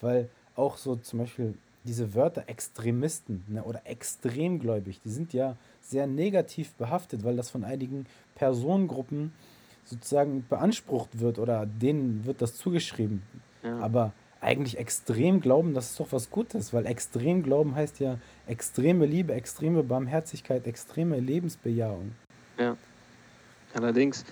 Weil 0.00 0.28
auch 0.56 0.76
so 0.76 0.96
zum 0.96 1.20
Beispiel 1.20 1.54
diese 1.84 2.14
Wörter 2.14 2.44
Extremisten 2.48 3.44
ne, 3.48 3.62
oder 3.64 3.80
extremgläubig, 3.84 5.00
die 5.04 5.10
sind 5.10 5.32
ja 5.32 5.56
sehr 5.80 6.06
negativ 6.06 6.72
behaftet, 6.74 7.24
weil 7.24 7.36
das 7.36 7.50
von 7.50 7.64
einigen 7.64 8.06
Personengruppen 8.34 9.32
sozusagen 9.84 10.44
beansprucht 10.48 11.18
wird 11.18 11.38
oder 11.38 11.66
denen 11.66 12.24
wird 12.24 12.40
das 12.40 12.54
zugeschrieben. 12.54 13.22
Ja. 13.62 13.78
Aber 13.78 14.12
eigentlich 14.42 14.76
extrem 14.78 15.40
glauben, 15.40 15.72
das 15.72 15.90
ist 15.90 16.00
doch 16.00 16.08
was 16.10 16.30
Gutes, 16.30 16.72
weil 16.72 16.84
extrem 16.86 17.42
glauben 17.42 17.74
heißt 17.74 18.00
ja 18.00 18.18
extreme 18.46 19.06
Liebe, 19.06 19.32
extreme 19.32 19.82
Barmherzigkeit, 19.82 20.66
extreme 20.66 21.18
Lebensbejahung. 21.20 22.12
Allerdings, 23.74 24.24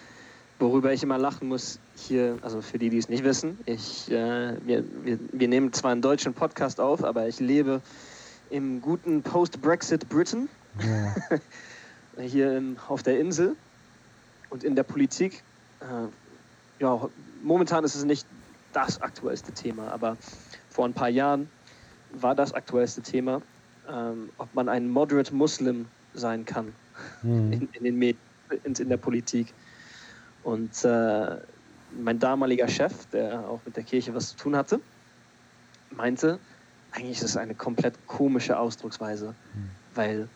worüber 0.59 0.93
ich 0.93 1.03
immer 1.03 1.17
lachen 1.17 1.49
muss, 1.49 1.79
hier, 1.95 2.39
also 2.43 2.61
für 2.61 2.79
die, 2.79 2.91
die 2.91 2.99
es 2.99 3.09
nicht 3.09 3.25
wissen, 3.25 3.59
ich, 3.67 4.11
äh, 4.11 4.57
wir, 4.67 4.85
wir, 5.05 5.19
wir 5.33 5.49
nehmen 5.49 5.73
zwar 5.73 5.93
einen 5.93 6.03
deutschen 6.03 6.35
Podcast 6.35 6.81
auf, 6.81 7.05
aber 7.05 7.29
ich 7.29 7.41
lebe 7.41 7.81
im 8.51 8.83
guten 8.83 9.23
Post-Brexit 9.23 10.09
Britain, 10.09 10.49
Ja. 10.85 11.15
hier 12.21 12.57
in, 12.57 12.77
auf 12.89 13.03
der 13.03 13.19
Insel 13.19 13.57
und 14.51 14.65
in 14.65 14.75
der 14.75 14.83
Politik. 14.83 15.43
Äh, 15.81 16.83
ja, 16.83 17.09
momentan 17.43 17.85
ist 17.85 17.95
es 17.95 18.05
nicht 18.05 18.27
das 18.73 19.01
aktuellste 19.01 19.53
Thema, 19.53 19.91
aber 19.93 20.17
vor 20.69 20.85
ein 20.85 20.95
paar 20.95 21.09
Jahren 21.09 21.51
war 22.09 22.35
das 22.35 22.53
aktuellste 22.53 23.03
Thema, 23.03 23.43
ähm, 23.89 24.31
ob 24.37 24.55
man 24.55 24.69
ein 24.69 24.89
Moderate 24.89 25.35
Muslim 25.35 25.89
sein 26.13 26.45
kann 26.45 26.75
Hm. 27.23 27.53
in, 27.53 27.69
in 27.69 27.85
den 27.85 27.97
Medien, 27.97 28.23
in, 28.65 28.75
in 28.75 28.89
der 28.89 28.97
Politik. 28.97 29.55
Und 30.43 30.85
äh, 30.85 31.37
mein 31.93 32.19
damaliger 32.19 32.69
Chef, 32.69 33.07
der 33.07 33.49
auch 33.49 33.65
mit 33.65 33.77
der 33.77 33.85
Kirche 33.85 34.15
was 34.15 34.31
zu 34.31 34.37
tun 34.37 34.57
hatte, 34.57 34.81
meinte, 35.91 36.41
eigentlich 36.93 37.19
ist 37.19 37.25
es 37.25 37.37
eine 37.37 37.55
komplett 37.55 38.07
komische 38.07 38.59
Ausdrucksweise, 38.59 39.37
weil 39.95 40.29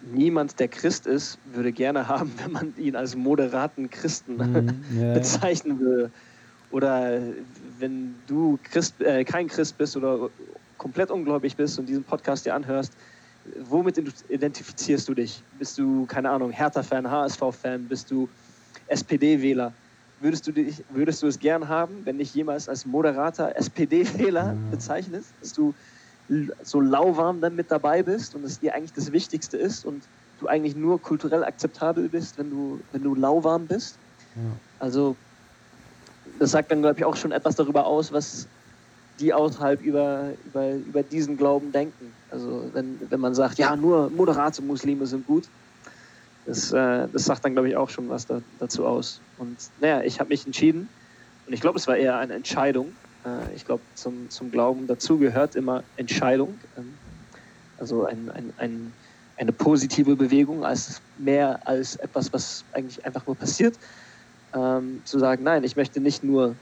niemand, 0.00 0.58
der 0.58 0.68
Christ 0.68 1.06
ist, 1.06 1.38
würde 1.44 1.72
gerne 1.72 2.08
haben, 2.08 2.32
wenn 2.38 2.52
man 2.52 2.76
ihn 2.76 2.96
als 2.96 3.16
moderaten 3.16 3.90
Christen 3.90 4.40
Hm. 4.40 4.84
Ja, 4.96 5.06
ja. 5.08 5.14
bezeichnen 5.14 5.80
würde. 5.80 6.12
Oder 6.68 7.20
wenn 7.62 8.24
du 8.26 8.58
Christ, 8.62 9.00
äh, 9.02 9.24
kein 9.24 9.48
Christ 9.48 9.78
bist 9.78 9.96
oder 9.96 10.30
komplett 10.76 11.10
ungläubig 11.10 11.56
bist 11.56 11.78
und 11.78 11.88
diesen 11.88 12.04
Podcast 12.04 12.44
dir 12.46 12.54
anhörst, 12.54 12.96
womit 13.58 13.98
identifizierst 14.28 15.08
du 15.08 15.14
dich? 15.14 15.46
Bist 15.50 15.78
du, 15.78 16.06
keine 16.06 16.30
Ahnung, 16.30 16.50
Hertha-Fan, 16.50 17.10
HSV-Fan? 17.10 17.88
Bist 17.88 18.10
du 18.10 18.30
SPD-Wähler? 18.86 19.78
Würdest 20.18 20.46
du, 20.46 20.52
dich, 20.52 20.84
würdest 20.88 21.22
du 21.22 21.26
es 21.28 21.38
gern 21.38 21.68
haben, 21.68 22.04
wenn 22.04 22.18
dich 22.18 22.34
jemals 22.34 22.68
als 22.68 22.84
moderater 22.84 23.56
SPD-Wähler 23.56 24.54
Ja. 24.54 24.70
bezeichnest? 24.70 25.36
Dass 25.40 25.52
du 25.52 25.74
so 26.60 26.80
lauwarm 26.80 27.40
dann 27.40 27.54
mit 27.54 27.70
dabei 27.70 28.02
bist 28.02 28.34
und 28.34 28.44
es 28.44 28.58
dir 28.60 28.74
eigentlich 28.74 28.92
das 28.92 29.12
Wichtigste 29.12 29.56
ist 29.56 29.84
und 29.84 30.10
du 30.36 30.46
eigentlich 30.46 30.74
nur 30.74 31.00
kulturell 31.00 31.42
akzeptabel 31.44 32.10
bist, 32.10 32.36
wenn 32.36 32.50
du, 32.50 32.84
wenn 32.90 33.02
du 33.02 33.14
lauwarm 33.14 33.66
bist? 33.66 34.00
Ja. 34.34 34.60
Also, 34.78 35.18
das 36.38 36.50
sagt 36.52 36.70
dann, 36.70 36.82
glaube 36.82 36.98
ich, 36.98 37.04
auch 37.04 37.16
schon 37.16 37.32
etwas 37.32 37.56
darüber 37.56 37.86
aus, 37.86 38.12
was 38.12 38.48
die 39.20 39.32
außerhalb 39.34 39.80
über, 39.80 40.36
über, 40.44 40.74
über 40.76 41.02
diesen 41.02 41.36
Glauben 41.36 41.72
denken. 41.72 42.16
Also, 42.28 42.72
wenn, 42.72 43.10
wenn 43.10 43.20
man 43.20 43.34
sagt, 43.34 43.58
ja, 43.58 43.76
nur 43.76 44.10
moderate 44.10 44.62
Muslime 44.62 45.06
sind 45.06 45.26
gut, 45.26 45.50
das, 46.44 46.72
äh, 46.72 47.08
das 47.08 47.24
sagt 47.24 47.44
dann, 47.44 47.52
glaube 47.54 47.68
ich, 47.68 47.76
auch 47.76 47.90
schon 47.90 48.08
was 48.08 48.26
da, 48.26 48.42
dazu 48.58 48.86
aus. 48.86 49.22
Und 49.36 49.70
naja, 49.76 50.02
ich 50.02 50.20
habe 50.20 50.28
mich 50.28 50.46
entschieden, 50.46 50.94
und 51.44 51.52
ich 51.52 51.60
glaube, 51.60 51.78
es 51.78 51.86
war 51.88 51.96
eher 51.96 52.18
eine 52.18 52.34
Entscheidung, 52.34 52.98
Äh, 53.24 53.54
ich 53.54 53.64
glaube, 53.64 53.86
zum, 53.94 54.30
zum 54.30 54.50
Glauben 54.50 54.86
dazu 54.86 55.18
gehört 55.18 55.56
immer 55.56 55.84
Entscheidung. 55.96 56.62
Ähm, 56.76 57.00
also 57.76 58.04
ein, 58.04 58.28
ein, 58.30 58.52
ein, 58.56 58.96
eine 59.36 59.52
positive 59.52 60.16
Bewegung 60.16 60.64
als 60.64 61.02
mehr 61.16 61.66
als 61.66 61.96
etwas, 61.96 62.32
was 62.32 62.66
eigentlich 62.72 63.04
einfach 63.04 63.26
nur 63.26 63.36
passiert. 63.36 63.78
Ähm, 64.54 65.02
zu 65.04 65.18
sagen, 65.18 65.42
nein, 65.44 65.64
ich 65.64 65.76
möchte 65.76 66.00
nicht 66.00 66.24
nur 66.24 66.54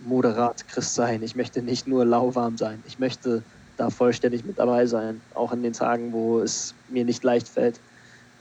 moderat 0.00 0.66
Christ 0.68 0.94
sein, 0.94 1.22
ich 1.22 1.36
möchte 1.36 1.62
nicht 1.62 1.86
nur 1.86 2.04
lauwarm 2.04 2.56
sein, 2.56 2.82
ich 2.86 2.98
möchte 2.98 3.42
da 3.76 3.90
vollständig 3.90 4.44
mit 4.44 4.58
dabei 4.58 4.86
sein, 4.86 5.20
auch 5.34 5.52
in 5.52 5.62
den 5.62 5.72
Tagen, 5.72 6.12
wo 6.12 6.40
es 6.40 6.74
mir 6.88 7.04
nicht 7.04 7.22
leicht 7.24 7.48
fällt, 7.48 7.78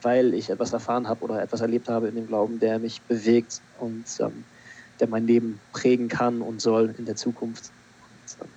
weil 0.02 0.34
ich 0.34 0.50
etwas 0.50 0.72
erfahren 0.74 1.08
habe 1.08 1.24
oder 1.24 1.42
etwas 1.42 1.62
erlebt 1.62 1.90
habe 1.90 2.08
in 2.08 2.16
dem 2.16 2.28
Glauben, 2.28 2.60
der 2.60 2.80
mich 2.80 3.02
bewegt 3.02 3.62
und 3.80 4.06
ähm, 4.20 4.44
der 5.00 5.08
mein 5.08 5.28
Leben 5.28 5.60
prägen 5.74 6.08
kann 6.08 6.42
und 6.42 6.62
soll 6.62 6.94
in 6.98 7.06
der 7.06 7.16
Zukunft. 7.16 7.72
Und, 8.40 8.50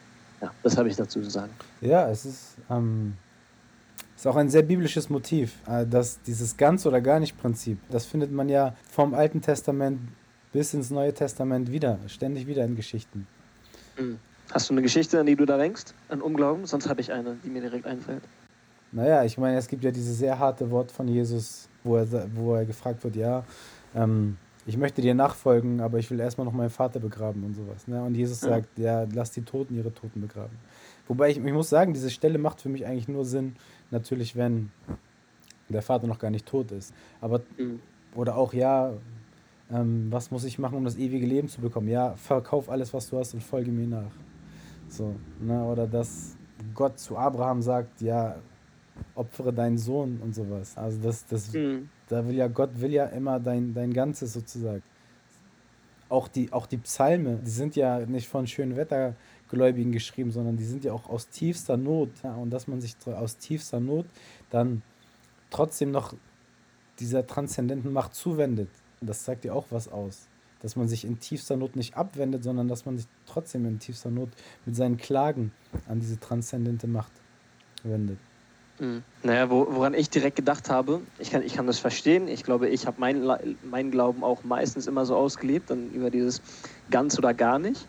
ja, 0.43 0.53
das 0.63 0.77
habe 0.77 0.89
ich 0.89 0.97
dazu 0.97 1.21
zu 1.21 1.31
sagen. 1.31 1.51
Ja, 1.81 2.09
es 2.11 2.25
ist, 2.25 2.57
ähm, 2.71 3.15
ist 4.17 4.27
auch 4.27 4.37
ein 4.37 4.51
sehr 4.51 4.63
biblisches 4.63 5.11
Motiv, 5.11 5.55
äh, 5.67 5.87
dass 5.87 6.21
dieses 6.23 6.57
ganz 6.57 6.87
oder 6.87 7.01
gar 7.01 7.19
nicht 7.19 7.41
Prinzip, 7.41 7.79
das 7.91 8.05
findet 8.05 8.31
man 8.31 8.49
ja 8.49 8.75
vom 8.91 9.15
Alten 9.15 9.41
Testament 9.41 10.01
bis 10.53 10.75
ins 10.75 10.91
Neue 10.91 11.13
Testament 11.13 11.71
wieder, 11.71 11.99
ständig 12.07 12.47
wieder 12.47 12.65
in 12.65 12.77
Geschichten. 12.77 13.27
Mhm. 13.99 14.19
Hast 14.53 14.71
du 14.71 14.75
eine 14.75 14.83
Geschichte, 14.83 15.21
an 15.21 15.27
die 15.27 15.37
du 15.37 15.45
da 15.45 15.59
denkst? 15.59 15.85
An 16.09 16.23
Unglauben? 16.23 16.65
Sonst 16.65 16.89
habe 16.89 17.01
ich 17.01 17.13
eine, 17.13 17.37
die 17.45 17.51
mir 17.51 17.61
direkt 17.61 17.87
einfällt. 17.87 18.23
Naja, 18.93 19.25
ich 19.25 19.37
meine, 19.37 19.59
es 19.59 19.69
gibt 19.69 19.85
ja 19.85 19.91
dieses 19.91 20.17
sehr 20.19 20.39
harte 20.39 20.71
Wort 20.71 20.91
von 20.91 21.07
Jesus, 21.07 21.69
wo 21.85 21.97
er, 21.97 22.07
wo 22.35 22.55
er 22.55 22.65
gefragt 22.65 23.05
wird, 23.05 23.17
ja, 23.17 23.45
ähm, 23.95 24.39
ich 24.65 24.77
möchte 24.77 25.01
dir 25.01 25.15
nachfolgen, 25.15 25.81
aber 25.81 25.99
ich 25.99 26.11
will 26.11 26.21
erstmal 26.21 26.45
noch 26.45 26.53
meinen 26.53 26.71
Vater 26.71 27.01
begraben 27.01 27.43
und 27.45 27.55
sowas. 27.55 27.89
Ne? 27.89 28.03
Und 28.03 28.15
Jesus 28.15 28.43
ja. 28.43 28.49
sagt, 28.49 28.79
ja, 28.79 29.07
lass 29.15 29.31
die 29.31 29.43
Toten 29.43 29.75
ihre 29.75 29.93
Toten 29.93 30.21
begraben. 30.21 30.57
Wobei 31.07 31.31
ich, 31.31 31.39
ich 31.39 31.53
muss 31.53 31.71
sagen, 31.71 31.95
diese 31.95 32.11
Stelle 32.11 32.39
macht 32.39 32.61
für 32.61 32.69
mich 32.69 32.87
eigentlich 32.87 33.09
nur 33.09 33.25
Sinn, 33.25 33.57
natürlich, 33.91 34.37
wenn 34.37 34.71
der 35.71 35.83
Vater 35.83 36.07
noch 36.07 36.19
gar 36.19 36.31
nicht 36.31 36.47
tot 36.47 36.71
ist. 36.73 36.93
Aber, 37.21 37.41
mhm. 37.57 37.81
oder 38.15 38.37
auch, 38.37 38.53
ja, 38.53 38.93
ähm, 39.71 40.07
was 40.11 40.31
muss 40.31 40.45
ich 40.45 40.59
machen, 40.59 40.77
um 40.77 40.85
das 40.85 40.97
ewige 40.97 41.27
Leben 41.27 41.49
zu 41.49 41.61
bekommen? 41.61 41.89
Ja, 41.89 42.15
verkauf 42.15 42.71
alles, 42.71 42.93
was 42.95 43.11
du 43.11 43.19
hast 43.19 43.35
und 43.35 43.43
folge 43.43 43.71
mir 43.71 43.87
nach. 43.87 44.13
So, 44.89 45.15
ne? 45.41 45.63
Oder 45.65 45.87
dass 45.87 46.37
Gott 46.75 46.99
zu 46.99 47.17
Abraham 47.17 47.61
sagt, 47.63 48.01
ja, 48.01 48.37
opfere 49.15 49.53
deinen 49.53 49.79
Sohn 49.79 50.19
und 50.23 50.35
sowas. 50.35 50.77
Also 50.77 50.99
das, 51.03 51.27
das, 51.27 51.53
mhm. 51.53 51.89
da 52.09 52.27
will 52.27 52.35
ja 52.35 52.49
Gott 52.49 52.71
will 52.81 52.93
ja 52.93 53.07
immer 53.07 53.39
dein, 53.39 53.75
dein 53.75 53.93
Ganzes 53.93 54.33
sozusagen. 54.33 54.83
Auch 56.09 56.27
die, 56.29 56.53
auch 56.53 56.67
die 56.67 56.79
Psalme, 56.79 57.39
die 57.45 57.51
sind 57.51 57.77
ja 57.77 58.01
nicht 58.07 58.29
von 58.29 58.47
Schönwettergläubigen 58.47 59.93
geschrieben, 59.93 60.31
sondern 60.31 60.57
die 60.57 60.65
sind 60.65 60.85
ja 60.85 60.93
auch 60.93 61.09
aus 61.09 61.29
tiefster 61.29 61.77
Not. 61.77 62.11
Ja, 62.25 62.35
und 62.35 62.51
dass 62.51 62.67
man 62.67 62.81
sich 62.81 62.97
aus 63.05 63.37
tiefster 63.37 63.79
Not 63.79 64.07
dann 64.49 64.83
trotzdem 65.51 65.91
noch 65.91 66.15
dieser 66.99 67.27
transzendenten 67.27 67.93
Macht 67.93 68.15
zuwendet, 68.15 68.71
das 69.01 69.25
zeigt 69.25 69.45
ja 69.45 69.53
auch 69.53 69.67
was 69.71 69.89
aus 69.89 70.29
dass 70.63 70.77
man 70.77 70.89
sich 70.89 71.05
in 71.05 71.21
tiefster 71.21 71.57
Not 71.57 71.77
nicht 71.77 71.97
abwendet, 71.97 72.43
sondern 72.45 72.69
dass 72.69 72.85
man 72.87 72.97
sich 72.97 73.07
trotzdem 73.27 73.67
in 73.67 73.79
tiefster 73.79 74.11
Not 74.11 74.31
mit 74.67 74.77
seinen 74.77 74.97
Klagen 74.97 75.53
an 75.89 76.01
diese 76.01 76.19
transzendente 76.19 76.87
Macht 76.87 77.13
wendet. 77.85 78.19
Mhm. 78.79 79.03
Naja, 79.23 79.51
wo, 79.51 79.67
woran 79.71 79.95
ich 79.95 80.11
direkt 80.11 80.37
gedacht 80.37 80.71
habe, 80.71 81.01
ich 81.19 81.31
kann, 81.31 81.43
ich 81.43 81.55
kann 81.55 81.67
das 81.67 81.79
verstehen. 81.79 82.29
Ich 82.29 82.45
glaube, 82.45 82.69
ich 82.69 82.87
habe 82.87 83.01
meinen 83.01 83.29
mein 83.69 83.91
Glauben 83.91 84.23
auch 84.23 84.45
meistens 84.45 84.87
immer 84.87 85.05
so 85.05 85.17
ausgelebt, 85.17 85.71
dann 85.71 85.91
über 85.91 86.11
dieses 86.11 86.43
ganz 86.91 87.19
oder 87.19 87.35
gar 87.35 87.59
nicht, 87.59 87.87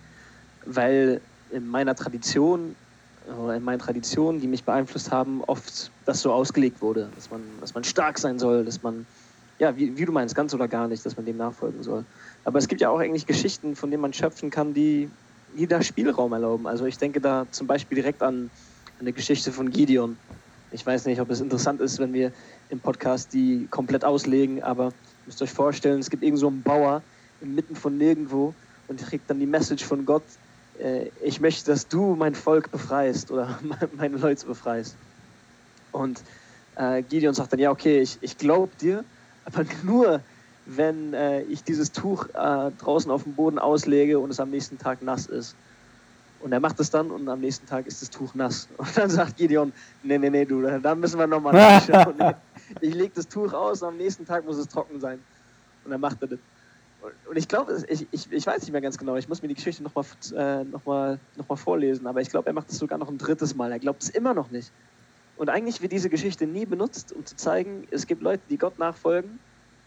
weil 0.66 1.22
in 1.52 1.68
meiner 1.68 1.96
Tradition 1.96 2.76
in 3.56 3.64
meinen 3.64 3.78
Traditionen, 3.78 4.42
die 4.42 4.48
mich 4.48 4.64
beeinflusst 4.64 5.12
haben, 5.12 5.44
oft 5.44 5.92
das 6.06 6.22
so 6.22 6.34
ausgelegt 6.34 6.82
wurde, 6.82 7.10
dass 7.14 7.30
man, 7.30 7.42
dass 7.62 7.76
man 7.76 7.84
stark 7.84 8.18
sein 8.18 8.40
soll, 8.40 8.66
dass 8.66 8.82
man, 8.82 9.06
ja, 9.60 9.76
wie, 9.76 9.98
wie 9.98 10.06
du 10.06 10.12
meinst, 10.12 10.36
ganz 10.36 10.54
oder 10.54 10.68
gar 10.68 10.88
nicht, 10.88 11.06
dass 11.06 11.18
man 11.18 11.26
dem 11.26 11.38
nachfolgen 11.38 11.84
soll. 11.84 12.06
Aber 12.46 12.60
es 12.60 12.68
gibt 12.68 12.82
ja 12.82 12.90
auch 12.90 13.00
eigentlich 13.00 13.26
Geschichten, 13.26 13.76
von 13.76 13.92
denen 13.92 14.02
man 14.02 14.14
schöpfen 14.14 14.50
kann, 14.50 14.74
die, 14.74 15.10
die 15.58 15.68
da 15.68 15.82
Spielraum 15.82 16.32
erlauben. 16.32 16.66
Also 16.66 16.86
ich 16.86 16.98
denke 16.98 17.20
da 17.20 17.46
zum 17.52 17.68
Beispiel 17.68 17.98
direkt 17.98 18.24
an 18.24 18.50
eine 19.00 19.12
Geschichte 19.12 19.52
von 19.52 19.70
Gideon. 19.70 20.18
Ich 20.72 20.86
weiß 20.86 21.06
nicht, 21.06 21.20
ob 21.20 21.30
es 21.30 21.42
interessant 21.42 21.82
ist, 21.82 22.00
wenn 22.00 22.14
wir 22.14 22.32
im 22.70 22.80
Podcast 22.80 23.34
die 23.34 23.68
komplett 23.70 24.06
auslegen, 24.06 24.64
aber 24.64 24.86
ihr 24.86 24.94
müsst 25.26 25.42
euch 25.42 25.52
vorstellen, 25.52 26.00
es 26.00 26.10
gibt 26.10 26.24
irgend 26.24 26.40
so 26.40 26.48
einen 26.48 26.64
Bauer 26.64 27.02
inmitten 27.42 27.76
von 27.76 27.98
nirgendwo 27.98 28.54
und 28.88 29.02
kriegt 29.02 29.30
dann 29.30 29.40
die 29.40 29.46
Message 29.46 29.84
von 29.84 30.06
Gott, 30.06 30.24
äh, 30.80 31.10
ich 31.22 31.42
möchte, 31.42 31.70
dass 31.72 31.88
du 31.88 32.16
mein 32.16 32.36
Volk 32.36 32.72
befreist 32.72 33.32
oder 33.32 33.60
meine 33.98 34.18
Leute 34.18 34.46
befreist. 34.46 34.96
Und 35.92 36.22
äh, 36.76 37.04
Gideon 37.04 37.34
sagt 37.34 37.52
dann, 37.52 37.60
ja, 37.60 37.72
okay, 37.72 38.00
ich, 38.00 38.18
ich 38.22 38.38
glaube 38.38 38.72
dir, 38.80 39.04
aber 39.46 39.66
nur, 39.84 40.22
wenn 40.66 41.14
äh, 41.14 41.42
ich 41.44 41.64
dieses 41.64 41.92
Tuch 41.92 42.28
äh, 42.30 42.72
draußen 42.80 43.10
auf 43.12 43.24
dem 43.24 43.34
Boden 43.34 43.60
auslege 43.60 44.20
und 44.20 44.30
es 44.30 44.40
am 44.40 44.50
nächsten 44.50 44.78
Tag 44.78 45.02
nass 45.02 45.26
ist. 45.26 45.56
Und 46.42 46.54
er 46.54 46.60
macht 46.62 46.80
es 46.80 46.90
dann 46.90 47.12
und 47.12 47.28
am 47.28 47.42
nächsten 47.42 47.68
Tag 47.68 47.86
ist 47.86 48.02
das 48.02 48.10
Tuch 48.10 48.34
nass. 48.34 48.70
Und 48.78 48.98
dann 48.98 49.10
sagt 49.10 49.36
Gideon, 49.36 49.74
nee, 50.04 50.18
nee, 50.18 50.30
nee, 50.30 50.46
du, 50.46 50.62
da 50.62 50.96
müssen 50.96 51.20
wir 51.20 51.28
nochmal 51.28 51.54
nachschauen. 51.90 52.16
ich 52.80 52.94
lege 52.96 53.12
das 53.14 53.28
Tuch 53.28 53.52
aus 53.52 53.82
und 53.82 53.90
am 53.90 53.98
nächsten 53.98 54.26
Tag 54.26 54.46
muss 54.46 54.58
es 54.58 54.70
trocken 54.70 55.02
sein. 55.02 55.20
Und 55.84 55.92
dann 55.92 56.00
macht 56.00 56.22
er 56.22 56.30
das. 56.30 56.40
Und 57.30 57.38
ich 57.38 57.48
glaube, 57.48 57.84
ich, 57.88 58.08
ich, 58.12 58.32
ich 58.32 58.48
weiß 58.48 58.62
nicht 58.62 58.72
mehr 58.72 58.82
ganz 58.82 58.98
genau, 58.98 59.16
ich 59.16 59.30
muss 59.30 59.42
mir 59.42 59.48
die 59.48 59.56
Geschichte 59.56 59.84
nochmal 59.84 60.06
äh, 60.36 60.64
noch 60.66 60.86
mal, 60.86 61.20
noch 61.38 61.48
mal 61.48 61.56
vorlesen, 61.56 62.08
aber 62.08 62.22
ich 62.22 62.30
glaube, 62.30 62.48
er 62.48 62.54
macht 62.54 62.70
es 62.70 62.78
sogar 62.78 62.98
noch 62.98 63.10
ein 63.10 63.18
drittes 63.18 63.56
Mal. 63.56 63.72
Er 63.72 63.80
glaubt 63.80 64.04
es 64.04 64.10
immer 64.10 64.34
noch 64.34 64.52
nicht. 64.52 64.72
Und 65.40 65.50
eigentlich 65.50 65.82
wird 65.82 65.92
diese 65.92 66.10
Geschichte 66.10 66.46
nie 66.46 66.68
benutzt, 66.68 67.14
um 67.14 67.26
zu 67.26 67.36
zeigen, 67.36 67.88
es 67.90 68.06
gibt 68.06 68.22
Leute, 68.22 68.44
die 68.50 68.58
Gott 68.58 68.78
nachfolgen 68.78 69.40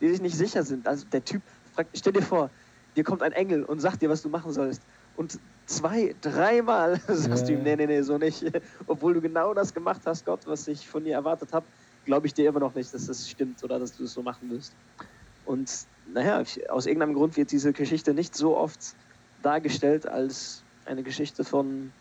die 0.02 0.08
sich 0.10 0.20
nicht 0.20 0.36
sicher 0.36 0.64
sind. 0.64 0.86
Also 0.86 1.06
der 1.06 1.24
Typ 1.24 1.40
fragt, 1.72 1.96
stell 1.96 2.12
dir 2.12 2.22
vor, 2.22 2.50
dir 2.96 3.04
kommt 3.04 3.22
ein 3.22 3.32
Engel 3.32 3.64
und 3.64 3.80
sagt 3.80 4.02
dir, 4.02 4.10
was 4.10 4.20
du 4.20 4.28
machen 4.28 4.52
sollst. 4.52 4.82
Und 5.16 5.38
zwei, 5.66 6.14
dreimal 6.20 7.00
sagst 7.08 7.48
du 7.48 7.52
ihm, 7.52 7.62
nee, 7.62 7.76
nee, 7.76 7.86
nee, 7.86 8.02
so 8.02 8.18
nicht. 8.18 8.44
Obwohl 8.86 9.14
du 9.14 9.20
genau 9.20 9.54
das 9.54 9.72
gemacht 9.72 10.02
hast, 10.04 10.26
Gott, 10.26 10.40
was 10.46 10.66
ich 10.68 10.86
von 10.86 11.04
dir 11.04 11.14
erwartet 11.14 11.52
habe, 11.52 11.64
glaube 12.04 12.26
ich 12.26 12.34
dir 12.34 12.48
immer 12.48 12.58
noch 12.58 12.74
nicht, 12.74 12.92
dass 12.92 13.06
das 13.06 13.30
stimmt 13.30 13.62
oder 13.62 13.78
dass 13.78 13.96
du 13.96 14.04
es 14.04 14.12
so 14.12 14.22
machen 14.22 14.50
wirst. 14.50 14.74
Und 15.46 15.70
naja, 16.12 16.42
aus 16.68 16.86
irgendeinem 16.86 17.14
Grund 17.14 17.36
wird 17.36 17.52
diese 17.52 17.72
Geschichte 17.72 18.12
nicht 18.12 18.34
so 18.34 18.56
oft 18.56 18.96
dargestellt 19.42 20.06
als 20.06 20.64
eine 20.84 21.04
Geschichte 21.04 21.44
von 21.44 21.92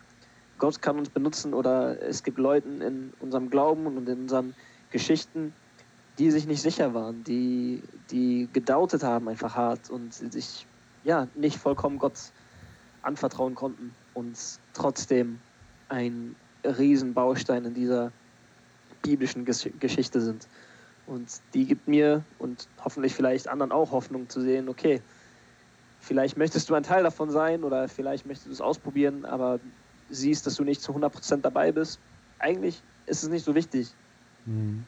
Gott 0.62 0.80
kann 0.80 0.96
uns 0.96 1.10
benutzen 1.10 1.54
oder 1.54 2.00
es 2.00 2.22
gibt 2.22 2.38
Leuten 2.38 2.80
in 2.82 3.12
unserem 3.18 3.50
Glauben 3.50 3.84
und 3.88 4.08
in 4.08 4.20
unseren 4.20 4.54
Geschichten, 4.92 5.52
die 6.20 6.30
sich 6.30 6.46
nicht 6.46 6.62
sicher 6.62 6.94
waren, 6.94 7.24
die, 7.24 7.82
die 8.12 8.48
gedautet 8.52 9.02
haben 9.02 9.28
einfach 9.28 9.56
hart 9.56 9.90
und 9.90 10.14
sich 10.14 10.64
ja 11.02 11.26
nicht 11.34 11.56
vollkommen 11.56 11.98
Gott 11.98 12.14
anvertrauen 13.02 13.56
konnten 13.56 13.90
und 14.14 14.38
trotzdem 14.72 15.40
ein 15.88 16.36
Riesenbaustein 16.64 17.64
in 17.64 17.74
dieser 17.74 18.12
biblischen 19.02 19.44
Gesch 19.44 19.68
Geschichte 19.80 20.20
sind. 20.20 20.46
Und 21.08 21.28
die 21.54 21.64
gibt 21.64 21.88
mir 21.88 22.22
und 22.38 22.68
hoffentlich 22.84 23.14
vielleicht 23.14 23.48
anderen 23.48 23.72
auch 23.72 23.90
Hoffnung 23.90 24.28
zu 24.28 24.40
sehen, 24.40 24.68
okay, 24.68 25.00
vielleicht 25.98 26.36
möchtest 26.36 26.70
du 26.70 26.74
ein 26.74 26.84
Teil 26.84 27.02
davon 27.02 27.32
sein 27.32 27.64
oder 27.64 27.88
vielleicht 27.88 28.26
möchtest 28.26 28.46
du 28.46 28.52
es 28.52 28.60
ausprobieren, 28.60 29.24
aber 29.24 29.58
siehst, 30.12 30.46
dass 30.46 30.56
du 30.56 30.64
nicht 30.64 30.80
zu 30.80 30.92
100% 30.92 31.40
dabei 31.40 31.72
bist. 31.72 31.98
Eigentlich 32.38 32.82
ist 33.06 33.22
es 33.22 33.28
nicht 33.28 33.44
so 33.44 33.54
wichtig. 33.54 33.88
Mhm. 34.46 34.84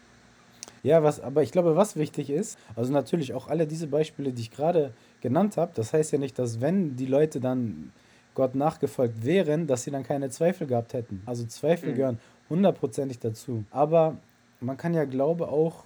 Ja, 0.83 1.03
was, 1.03 1.21
aber 1.21 1.43
ich 1.43 1.51
glaube, 1.51 1.77
was 1.77 1.97
wichtig 1.97 2.29
ist, 2.29 2.59
also 2.77 2.93
natürlich 2.93 3.33
auch 3.33 3.49
alle 3.49 3.67
diese 3.67 3.87
Beispiele, 3.87 4.33
die 4.33 4.43
ich 4.43 4.51
gerade 4.51 4.93
genannt 5.23 5.57
habe, 5.57 5.73
das 5.75 5.95
heißt 5.95 6.13
ja 6.13 6.19
nicht, 6.19 6.39
dass 6.39 6.61
wenn 6.61 6.97
die 6.97 7.07
Leute 7.07 7.41
dann 7.41 7.93
Gott 8.35 8.55
nachgefolgt 8.55 9.25
wären, 9.25 9.67
dass 9.67 9.85
sie 9.85 9.91
dann 9.91 10.03
keine 10.03 10.29
Zweifel 10.29 10.67
gehabt 10.67 10.93
hätten. 10.93 11.23
Also 11.25 11.45
Zweifel 11.47 11.93
mhm. 11.93 11.95
gehören 11.95 12.19
hundertprozentig 12.51 13.19
dazu. 13.19 13.65
Aber 13.71 14.19
man 14.61 14.77
kann 14.77 14.93
ja 14.93 15.05
Glaube 15.05 15.49
auch 15.49 15.85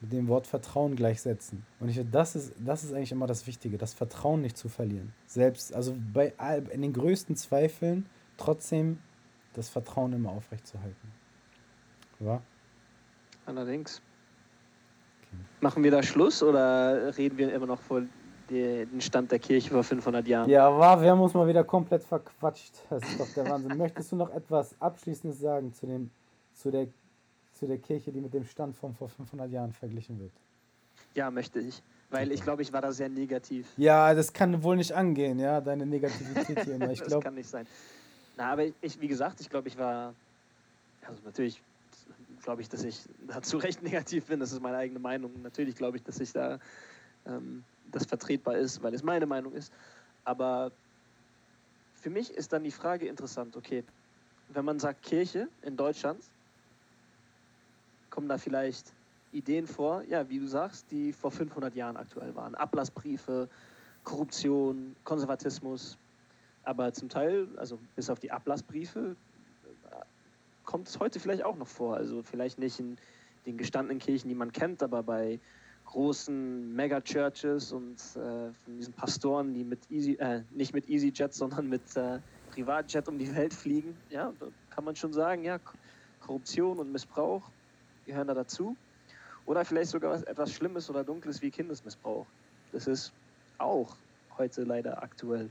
mit 0.00 0.12
dem 0.12 0.28
Wort 0.28 0.46
Vertrauen 0.46 0.94
gleichsetzen. 0.94 1.64
Und 1.80 1.88
ich 1.88 1.96
finde, 1.96 2.12
das 2.12 2.36
ist, 2.36 2.52
das 2.64 2.84
ist 2.84 2.92
eigentlich 2.92 3.12
immer 3.12 3.26
das 3.26 3.46
Wichtige, 3.46 3.78
das 3.78 3.94
Vertrauen 3.94 4.42
nicht 4.42 4.56
zu 4.56 4.68
verlieren. 4.68 5.12
Selbst, 5.26 5.74
also 5.74 5.96
bei 6.12 6.32
in 6.70 6.82
den 6.82 6.92
größten 6.92 7.34
Zweifeln 7.34 8.06
trotzdem 8.38 8.98
das 9.52 9.68
Vertrauen 9.68 10.12
immer 10.14 10.30
aufrechtzuerhalten. 10.30 11.12
Ja? 12.20 12.40
Allerdings. 13.46 14.00
Machen 15.60 15.82
wir 15.84 15.90
da 15.90 16.02
Schluss 16.02 16.42
oder 16.42 17.16
reden 17.16 17.36
wir 17.36 17.52
immer 17.52 17.66
noch 17.66 17.80
vor 17.80 18.02
den 18.48 19.00
Stand 19.00 19.30
der 19.30 19.38
Kirche 19.38 19.70
vor 19.70 19.84
500 19.84 20.26
Jahren? 20.26 20.48
Ja, 20.48 20.76
war, 20.78 21.00
wir 21.02 21.10
haben 21.10 21.20
uns 21.20 21.34
mal 21.34 21.46
wieder 21.46 21.64
komplett 21.64 22.02
verquatscht. 22.02 22.74
Das 22.88 23.02
ist 23.02 23.20
doch 23.20 23.28
der 23.34 23.48
Wahnsinn. 23.48 23.76
Möchtest 23.76 24.12
du 24.12 24.16
noch 24.16 24.30
etwas 24.30 24.74
Abschließendes 24.80 25.40
sagen 25.40 25.72
zu, 25.74 25.86
dem, 25.86 26.10
zu, 26.54 26.70
der, 26.70 26.88
zu 27.52 27.66
der 27.66 27.78
Kirche, 27.78 28.10
die 28.10 28.20
mit 28.20 28.32
dem 28.32 28.44
Stand 28.44 28.76
von 28.76 28.94
vor 28.94 29.08
500 29.08 29.50
Jahren 29.50 29.72
verglichen 29.72 30.18
wird? 30.18 30.32
Ja, 31.14 31.30
möchte 31.30 31.60
ich. 31.60 31.82
Weil 32.10 32.32
ich 32.32 32.42
glaube, 32.42 32.62
ich 32.62 32.72
war 32.72 32.80
da 32.80 32.90
sehr 32.90 33.08
negativ. 33.08 33.70
Ja, 33.76 34.14
das 34.14 34.32
kann 34.32 34.62
wohl 34.62 34.76
nicht 34.76 34.92
angehen, 34.92 35.38
ja, 35.38 35.60
deine 35.60 35.84
Negativität 35.84 36.64
hier 36.64 36.76
immer. 36.76 36.90
Ich 36.90 36.98
das 37.00 37.08
glaube, 37.08 37.24
kann 37.24 37.34
nicht 37.34 37.48
sein. 37.48 37.66
Na, 38.38 38.52
aber 38.52 38.66
ich, 38.66 39.00
wie 39.00 39.08
gesagt, 39.08 39.40
ich 39.40 39.50
glaube, 39.50 39.66
ich 39.66 39.76
war, 39.76 40.14
also 41.02 41.20
natürlich 41.24 41.60
glaube 42.42 42.62
ich, 42.62 42.68
dass 42.68 42.84
ich 42.84 43.00
da 43.26 43.42
zu 43.42 43.58
Recht 43.58 43.82
negativ 43.82 44.26
bin, 44.26 44.38
das 44.38 44.52
ist 44.52 44.62
meine 44.62 44.76
eigene 44.76 45.00
Meinung. 45.00 45.42
Natürlich 45.42 45.74
glaube 45.74 45.96
ich, 45.96 46.04
dass 46.04 46.20
ich 46.20 46.32
da 46.32 46.60
ähm, 47.26 47.64
das 47.90 48.06
vertretbar 48.06 48.56
ist, 48.56 48.80
weil 48.80 48.94
es 48.94 49.02
meine 49.02 49.26
Meinung 49.26 49.54
ist. 49.54 49.72
Aber 50.24 50.70
für 51.96 52.10
mich 52.10 52.30
ist 52.30 52.52
dann 52.52 52.62
die 52.62 52.70
Frage 52.70 53.08
interessant, 53.08 53.56
okay, 53.56 53.82
wenn 54.50 54.64
man 54.64 54.78
sagt 54.78 55.02
Kirche 55.02 55.48
in 55.62 55.76
Deutschland, 55.76 56.22
kommen 58.08 58.28
da 58.28 58.38
vielleicht 58.38 58.92
Ideen 59.32 59.66
vor, 59.66 60.04
ja, 60.04 60.28
wie 60.28 60.38
du 60.38 60.46
sagst, 60.46 60.86
die 60.92 61.12
vor 61.12 61.32
500 61.32 61.74
Jahren 61.74 61.96
aktuell 61.96 62.36
waren. 62.36 62.54
Ablassbriefe, 62.54 63.48
Korruption, 64.04 64.94
Konservatismus. 65.02 65.98
Aber 66.68 66.92
zum 66.92 67.08
Teil, 67.08 67.48
also 67.56 67.78
bis 67.96 68.10
auf 68.10 68.20
die 68.20 68.30
Ablassbriefe, 68.30 69.16
kommt 70.66 70.86
es 70.86 71.00
heute 71.00 71.18
vielleicht 71.18 71.42
auch 71.42 71.56
noch 71.56 71.66
vor. 71.66 71.96
Also 71.96 72.22
vielleicht 72.22 72.58
nicht 72.58 72.78
in 72.78 72.98
den 73.46 73.56
gestandenen 73.56 73.98
Kirchen, 73.98 74.28
die 74.28 74.34
man 74.34 74.52
kennt, 74.52 74.82
aber 74.82 75.02
bei 75.02 75.40
großen 75.86 76.76
Mega-Churches 76.76 77.72
und 77.72 77.96
äh, 78.16 78.52
von 78.52 78.76
diesen 78.76 78.92
Pastoren, 78.92 79.54
die 79.54 79.64
mit 79.64 79.90
Easy, 79.90 80.18
äh, 80.20 80.42
nicht 80.50 80.74
mit 80.74 80.90
EasyJet, 80.90 81.32
sondern 81.32 81.70
mit 81.70 81.96
äh, 81.96 82.18
Privatjet 82.50 83.08
um 83.08 83.18
die 83.18 83.34
Welt 83.34 83.54
fliegen. 83.54 83.96
Ja, 84.10 84.30
da 84.38 84.48
kann 84.68 84.84
man 84.84 84.94
schon 84.94 85.14
sagen, 85.14 85.44
ja, 85.44 85.58
Korruption 86.20 86.78
und 86.78 86.92
Missbrauch 86.92 87.50
gehören 88.04 88.28
da 88.28 88.34
dazu. 88.34 88.76
Oder 89.46 89.64
vielleicht 89.64 89.92
sogar 89.92 90.10
was, 90.10 90.22
etwas 90.24 90.52
Schlimmes 90.52 90.90
oder 90.90 91.02
Dunkles 91.02 91.40
wie 91.40 91.50
Kindesmissbrauch. 91.50 92.26
Das 92.72 92.86
ist 92.86 93.14
auch 93.56 93.96
heute 94.36 94.64
leider 94.64 95.02
aktuell 95.02 95.48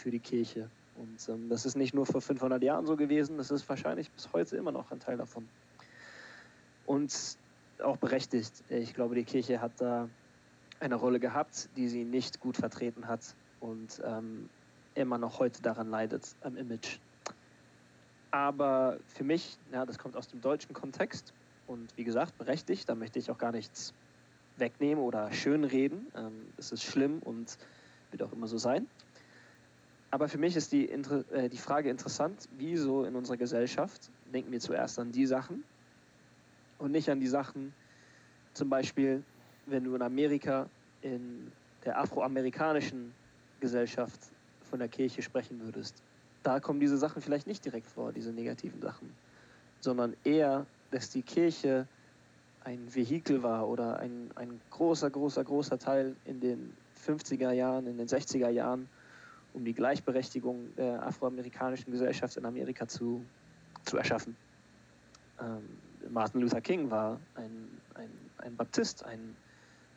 für 0.00 0.10
die 0.10 0.18
Kirche. 0.18 0.68
Und 0.96 1.28
ähm, 1.28 1.48
das 1.48 1.64
ist 1.66 1.76
nicht 1.76 1.94
nur 1.94 2.06
vor 2.06 2.20
500 2.20 2.62
Jahren 2.62 2.86
so 2.86 2.96
gewesen, 2.96 3.36
das 3.38 3.50
ist 3.50 3.68
wahrscheinlich 3.68 4.10
bis 4.10 4.32
heute 4.32 4.56
immer 4.56 4.72
noch 4.72 4.90
ein 4.90 5.00
Teil 5.00 5.16
davon. 5.16 5.48
Und 6.86 7.38
auch 7.82 7.96
berechtigt. 7.96 8.52
Ich 8.68 8.94
glaube, 8.94 9.14
die 9.14 9.24
Kirche 9.24 9.60
hat 9.60 9.72
da 9.78 10.08
eine 10.80 10.94
Rolle 10.94 11.20
gehabt, 11.20 11.68
die 11.76 11.88
sie 11.88 12.04
nicht 12.04 12.40
gut 12.40 12.56
vertreten 12.56 13.06
hat 13.06 13.34
und 13.60 14.02
ähm, 14.04 14.48
immer 14.94 15.18
noch 15.18 15.38
heute 15.38 15.62
daran 15.62 15.90
leidet, 15.90 16.34
am 16.42 16.56
Image. 16.56 16.98
Aber 18.30 18.98
für 19.08 19.24
mich, 19.24 19.58
ja, 19.72 19.84
das 19.86 19.98
kommt 19.98 20.16
aus 20.16 20.28
dem 20.28 20.40
deutschen 20.40 20.72
Kontext 20.72 21.32
und 21.66 21.96
wie 21.96 22.04
gesagt, 22.04 22.36
berechtigt, 22.38 22.88
da 22.88 22.94
möchte 22.94 23.18
ich 23.18 23.30
auch 23.30 23.38
gar 23.38 23.52
nichts 23.52 23.92
wegnehmen 24.56 25.02
oder 25.02 25.32
schönreden. 25.32 26.06
Ähm, 26.16 26.32
es 26.56 26.72
ist 26.72 26.84
schlimm 26.84 27.20
und 27.20 27.58
wird 28.10 28.22
auch 28.22 28.32
immer 28.32 28.46
so 28.46 28.58
sein. 28.58 28.86
Aber 30.10 30.28
für 30.28 30.38
mich 30.38 30.56
ist 30.56 30.72
die, 30.72 30.88
äh, 30.88 31.48
die 31.48 31.58
Frage 31.58 31.88
interessant, 31.88 32.48
wieso 32.56 33.04
in 33.04 33.14
unserer 33.14 33.36
Gesellschaft 33.36 34.10
denken 34.32 34.50
wir 34.50 34.60
zuerst 34.60 34.98
an 34.98 35.12
die 35.12 35.26
Sachen 35.26 35.62
und 36.78 36.92
nicht 36.92 37.08
an 37.10 37.20
die 37.20 37.28
Sachen, 37.28 37.72
zum 38.54 38.68
Beispiel, 38.68 39.22
wenn 39.66 39.84
du 39.84 39.94
in 39.94 40.02
Amerika 40.02 40.68
in 41.02 41.52
der 41.84 41.98
afroamerikanischen 41.98 43.12
Gesellschaft 43.60 44.20
von 44.68 44.80
der 44.80 44.88
Kirche 44.88 45.22
sprechen 45.22 45.60
würdest. 45.60 46.02
Da 46.42 46.58
kommen 46.58 46.80
diese 46.80 46.96
Sachen 46.96 47.22
vielleicht 47.22 47.46
nicht 47.46 47.64
direkt 47.64 47.86
vor, 47.86 48.12
diese 48.12 48.32
negativen 48.32 48.80
Sachen, 48.80 49.12
sondern 49.80 50.16
eher, 50.24 50.66
dass 50.90 51.10
die 51.10 51.22
Kirche 51.22 51.86
ein 52.64 52.94
Vehikel 52.94 53.42
war 53.42 53.68
oder 53.68 53.98
ein, 53.98 54.30
ein 54.34 54.60
großer, 54.70 55.10
großer, 55.10 55.44
großer 55.44 55.78
Teil 55.78 56.16
in 56.24 56.40
den 56.40 56.72
50er 57.06 57.52
Jahren, 57.52 57.86
in 57.86 57.96
den 57.96 58.08
60er 58.08 58.50
Jahren 58.50 58.88
um 59.54 59.64
die 59.64 59.72
Gleichberechtigung 59.72 60.74
der 60.76 61.04
afroamerikanischen 61.06 61.92
Gesellschaft 61.92 62.36
in 62.36 62.44
Amerika 62.44 62.86
zu, 62.86 63.24
zu 63.84 63.96
erschaffen. 63.96 64.36
Ähm, 65.40 65.62
Martin 66.10 66.40
Luther 66.40 66.60
King 66.60 66.90
war 66.90 67.20
ein, 67.34 67.68
ein, 67.94 68.10
ein 68.38 68.56
Baptist, 68.56 69.04
ein, 69.04 69.36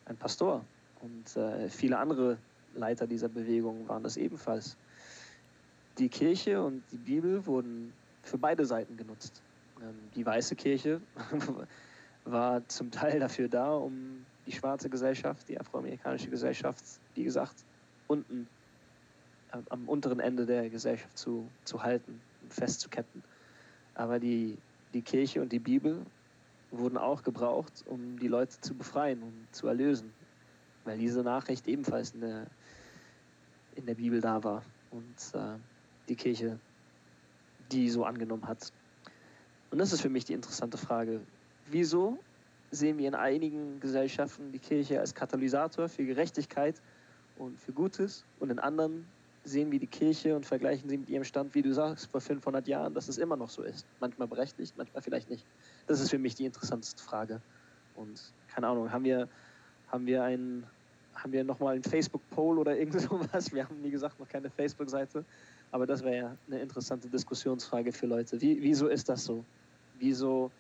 ein 0.05 0.17
Pastor 0.17 0.63
und 1.01 1.37
äh, 1.37 1.69
viele 1.69 1.97
andere 1.97 2.37
Leiter 2.75 3.07
dieser 3.07 3.29
Bewegung 3.29 3.87
waren 3.87 4.03
das 4.03 4.17
ebenfalls. 4.17 4.77
Die 5.97 6.09
Kirche 6.09 6.63
und 6.63 6.83
die 6.91 6.97
Bibel 6.97 7.45
wurden 7.45 7.93
für 8.23 8.37
beide 8.37 8.65
Seiten 8.65 8.97
genutzt. 8.97 9.41
Ähm, 9.81 9.95
die 10.15 10.25
weiße 10.25 10.55
Kirche 10.55 11.01
war 12.25 12.67
zum 12.67 12.89
Teil 12.89 13.19
dafür 13.19 13.47
da, 13.47 13.75
um 13.75 14.25
die 14.45 14.51
schwarze 14.51 14.89
Gesellschaft, 14.89 15.47
die 15.47 15.59
afroamerikanische 15.59 16.29
Gesellschaft, 16.29 16.83
wie 17.15 17.23
gesagt, 17.23 17.55
unten 18.07 18.47
am 19.69 19.87
unteren 19.87 20.19
Ende 20.19 20.45
der 20.45 20.69
Gesellschaft 20.69 21.17
zu, 21.17 21.47
zu 21.63 21.83
halten 21.83 22.21
festzuketten. 22.49 23.23
Aber 23.95 24.19
die, 24.19 24.57
die 24.93 25.01
Kirche 25.01 25.41
und 25.41 25.51
die 25.51 25.59
Bibel 25.59 26.05
wurden 26.71 26.97
auch 26.97 27.23
gebraucht, 27.23 27.83
um 27.87 28.17
die 28.19 28.27
Leute 28.27 28.59
zu 28.61 28.73
befreien 28.73 29.21
und 29.21 29.47
zu 29.51 29.67
erlösen, 29.67 30.11
weil 30.85 30.97
diese 30.97 31.21
Nachricht 31.21 31.67
ebenfalls 31.67 32.11
in 32.11 32.21
der, 32.21 32.47
in 33.75 33.85
der 33.85 33.95
Bibel 33.95 34.21
da 34.21 34.43
war 34.43 34.63
und 34.91 35.39
äh, 35.39 35.57
die 36.09 36.15
Kirche 36.15 36.59
die 37.71 37.89
so 37.89 38.05
angenommen 38.05 38.47
hat. 38.47 38.71
Und 39.71 39.79
das 39.79 39.91
ist 39.91 40.01
für 40.01 40.09
mich 40.09 40.25
die 40.25 40.33
interessante 40.33 40.77
Frage. 40.77 41.21
Wieso 41.69 42.19
sehen 42.71 42.97
wir 42.97 43.07
in 43.07 43.15
einigen 43.15 43.79
Gesellschaften 43.79 44.51
die 44.51 44.59
Kirche 44.59 44.99
als 44.99 45.15
Katalysator 45.15 45.89
für 45.89 46.05
Gerechtigkeit 46.05 46.81
und 47.37 47.59
für 47.59 47.71
Gutes 47.71 48.25
und 48.39 48.51
in 48.51 48.59
anderen 48.59 49.05
sehen 49.43 49.71
wir 49.71 49.79
die 49.79 49.87
Kirche 49.87 50.35
und 50.35 50.45
vergleichen 50.45 50.89
sie 50.89 50.97
mit 50.97 51.09
ihrem 51.09 51.23
Stand, 51.23 51.53
wie 51.53 51.61
du 51.61 51.73
sagst, 51.73 52.09
vor 52.11 52.21
500 52.21 52.67
Jahren, 52.67 52.93
dass 52.93 53.09
es 53.09 53.17
immer 53.17 53.35
noch 53.35 53.49
so 53.49 53.63
ist. 53.63 53.85
Manchmal 53.99 54.27
berechtigt, 54.27 54.73
manchmal 54.77 55.01
vielleicht 55.01 55.29
nicht. 55.29 55.45
Das 55.87 55.99
ist 55.99 56.09
für 56.09 56.17
mich 56.17 56.35
die 56.35 56.45
interessanteste 56.45 57.03
Frage. 57.03 57.41
Und 57.95 58.21
keine 58.47 58.67
Ahnung, 58.67 58.91
haben 58.91 59.03
wir, 59.03 59.27
haben 59.89 60.05
wir 60.05 60.23
einen, 60.23 60.65
haben 61.15 61.31
wir 61.33 61.43
nochmal 61.43 61.75
einen 61.75 61.83
Facebook-Poll 61.83 62.57
oder 62.57 62.77
irgend 62.77 63.01
sowas? 63.01 63.51
Wir 63.53 63.67
haben, 63.67 63.83
wie 63.83 63.91
gesagt, 63.91 64.19
noch 64.19 64.29
keine 64.29 64.49
Facebook-Seite. 64.49 65.25
Aber 65.71 65.87
das 65.87 66.03
wäre 66.03 66.15
ja 66.15 66.37
eine 66.47 66.61
interessante 66.61 67.09
Diskussionsfrage 67.09 67.91
für 67.91 68.05
Leute. 68.05 68.39
Wie, 68.39 68.61
wieso 68.61 68.87
ist 68.87 69.09
das 69.09 69.25
so? 69.25 69.43
Wieso 69.99 70.51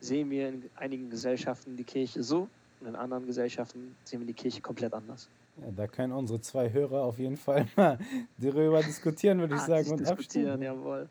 sehen 0.00 0.30
wir 0.30 0.48
in 0.48 0.70
einigen 0.76 1.10
Gesellschaften 1.10 1.76
die 1.76 1.84
Kirche 1.84 2.22
so 2.22 2.48
und 2.80 2.86
in 2.86 2.96
anderen 2.96 3.26
Gesellschaften 3.26 3.96
sehen 4.04 4.20
wir 4.20 4.26
die 4.26 4.34
Kirche 4.34 4.60
komplett 4.60 4.94
anders? 4.94 5.28
Ja, 5.60 5.70
da 5.74 5.86
können 5.86 6.12
unsere 6.12 6.40
zwei 6.40 6.72
Hörer 6.72 7.02
auf 7.04 7.18
jeden 7.18 7.36
Fall 7.36 7.66
mal 7.76 7.98
darüber 8.38 8.82
diskutieren, 8.82 9.38
würde 9.40 9.54
ich 9.54 9.60
Ah, 9.60 9.66
sagen, 9.66 9.90
und 9.92 10.06
abstimmen. 10.06 10.60
jawohl. 10.62 11.08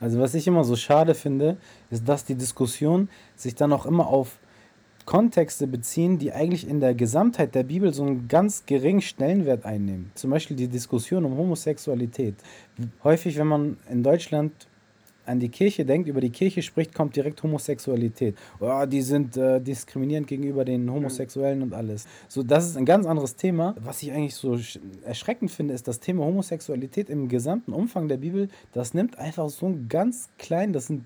Also 0.00 0.18
was 0.20 0.34
ich 0.34 0.46
immer 0.46 0.64
so 0.64 0.74
schade 0.76 1.14
finde, 1.14 1.56
ist, 1.90 2.08
dass 2.08 2.24
die 2.24 2.34
Diskussion 2.34 3.08
sich 3.36 3.54
dann 3.54 3.72
auch 3.72 3.86
immer 3.86 4.08
auf 4.08 4.38
Kontexte 5.04 5.66
beziehen, 5.66 6.18
die 6.18 6.32
eigentlich 6.32 6.68
in 6.68 6.80
der 6.80 6.94
Gesamtheit 6.94 7.54
der 7.54 7.62
Bibel 7.64 7.92
so 7.92 8.04
einen 8.04 8.28
ganz 8.28 8.66
geringen 8.66 9.00
Stellenwert 9.00 9.64
einnehmen. 9.64 10.10
Zum 10.14 10.30
Beispiel 10.30 10.56
die 10.56 10.68
Diskussion 10.68 11.24
um 11.24 11.36
Homosexualität. 11.36 12.34
Häufig, 13.02 13.36
wenn 13.36 13.46
man 13.48 13.76
in 13.90 14.02
Deutschland 14.02 14.52
an 15.24 15.40
die 15.40 15.48
Kirche 15.48 15.84
denkt, 15.84 16.08
über 16.08 16.20
die 16.20 16.30
Kirche 16.30 16.62
spricht, 16.62 16.94
kommt 16.94 17.14
direkt 17.16 17.42
Homosexualität. 17.42 18.36
Oh, 18.60 18.84
die 18.86 19.02
sind 19.02 19.36
äh, 19.36 19.60
diskriminierend 19.60 20.26
gegenüber 20.26 20.64
den 20.64 20.90
Homosexuellen 20.90 21.62
und 21.62 21.74
alles. 21.74 22.06
So, 22.28 22.42
das 22.42 22.66
ist 22.66 22.76
ein 22.76 22.84
ganz 22.84 23.06
anderes 23.06 23.36
Thema. 23.36 23.74
Was 23.84 24.02
ich 24.02 24.12
eigentlich 24.12 24.34
so 24.34 24.52
sch- 24.54 24.80
erschreckend 25.04 25.50
finde, 25.50 25.74
ist 25.74 25.86
das 25.86 26.00
Thema 26.00 26.24
Homosexualität 26.24 27.10
im 27.10 27.28
gesamten 27.28 27.72
Umfang 27.72 28.08
der 28.08 28.16
Bibel. 28.16 28.48
Das 28.72 28.94
nimmt 28.94 29.18
einfach 29.18 29.48
so 29.48 29.66
ein 29.66 29.88
ganz 29.88 30.28
klein, 30.38 30.72
das 30.72 30.88
sind, 30.88 31.04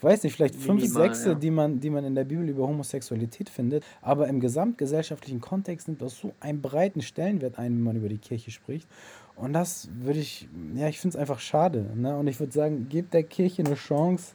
weiß 0.00 0.24
nicht, 0.24 0.34
vielleicht 0.34 0.56
fünf 0.56 0.82
Minimal, 0.82 1.02
Sechste, 1.08 1.28
ja. 1.30 1.34
die, 1.36 1.50
man, 1.50 1.78
die 1.78 1.90
man 1.90 2.04
in 2.04 2.14
der 2.14 2.24
Bibel 2.24 2.48
über 2.48 2.66
Homosexualität 2.66 3.48
findet. 3.48 3.84
Aber 4.00 4.26
im 4.26 4.40
gesamtgesellschaftlichen 4.40 5.40
Kontext 5.40 5.86
nimmt 5.86 6.02
das 6.02 6.18
so 6.18 6.32
einen 6.40 6.60
breiten 6.60 7.02
Stellenwert 7.02 7.58
ein, 7.58 7.74
wenn 7.76 7.82
man 7.82 7.96
über 7.96 8.08
die 8.08 8.18
Kirche 8.18 8.50
spricht. 8.50 8.88
Und 9.36 9.52
das 9.52 9.88
würde 10.00 10.20
ich, 10.20 10.48
ja, 10.74 10.88
ich 10.88 11.00
finde 11.00 11.16
es 11.16 11.20
einfach 11.20 11.40
schade. 11.40 11.86
Ne? 11.94 12.16
Und 12.16 12.26
ich 12.26 12.38
würde 12.38 12.52
sagen, 12.52 12.88
gebt 12.88 13.14
der 13.14 13.22
Kirche 13.22 13.64
eine 13.64 13.74
Chance 13.74 14.34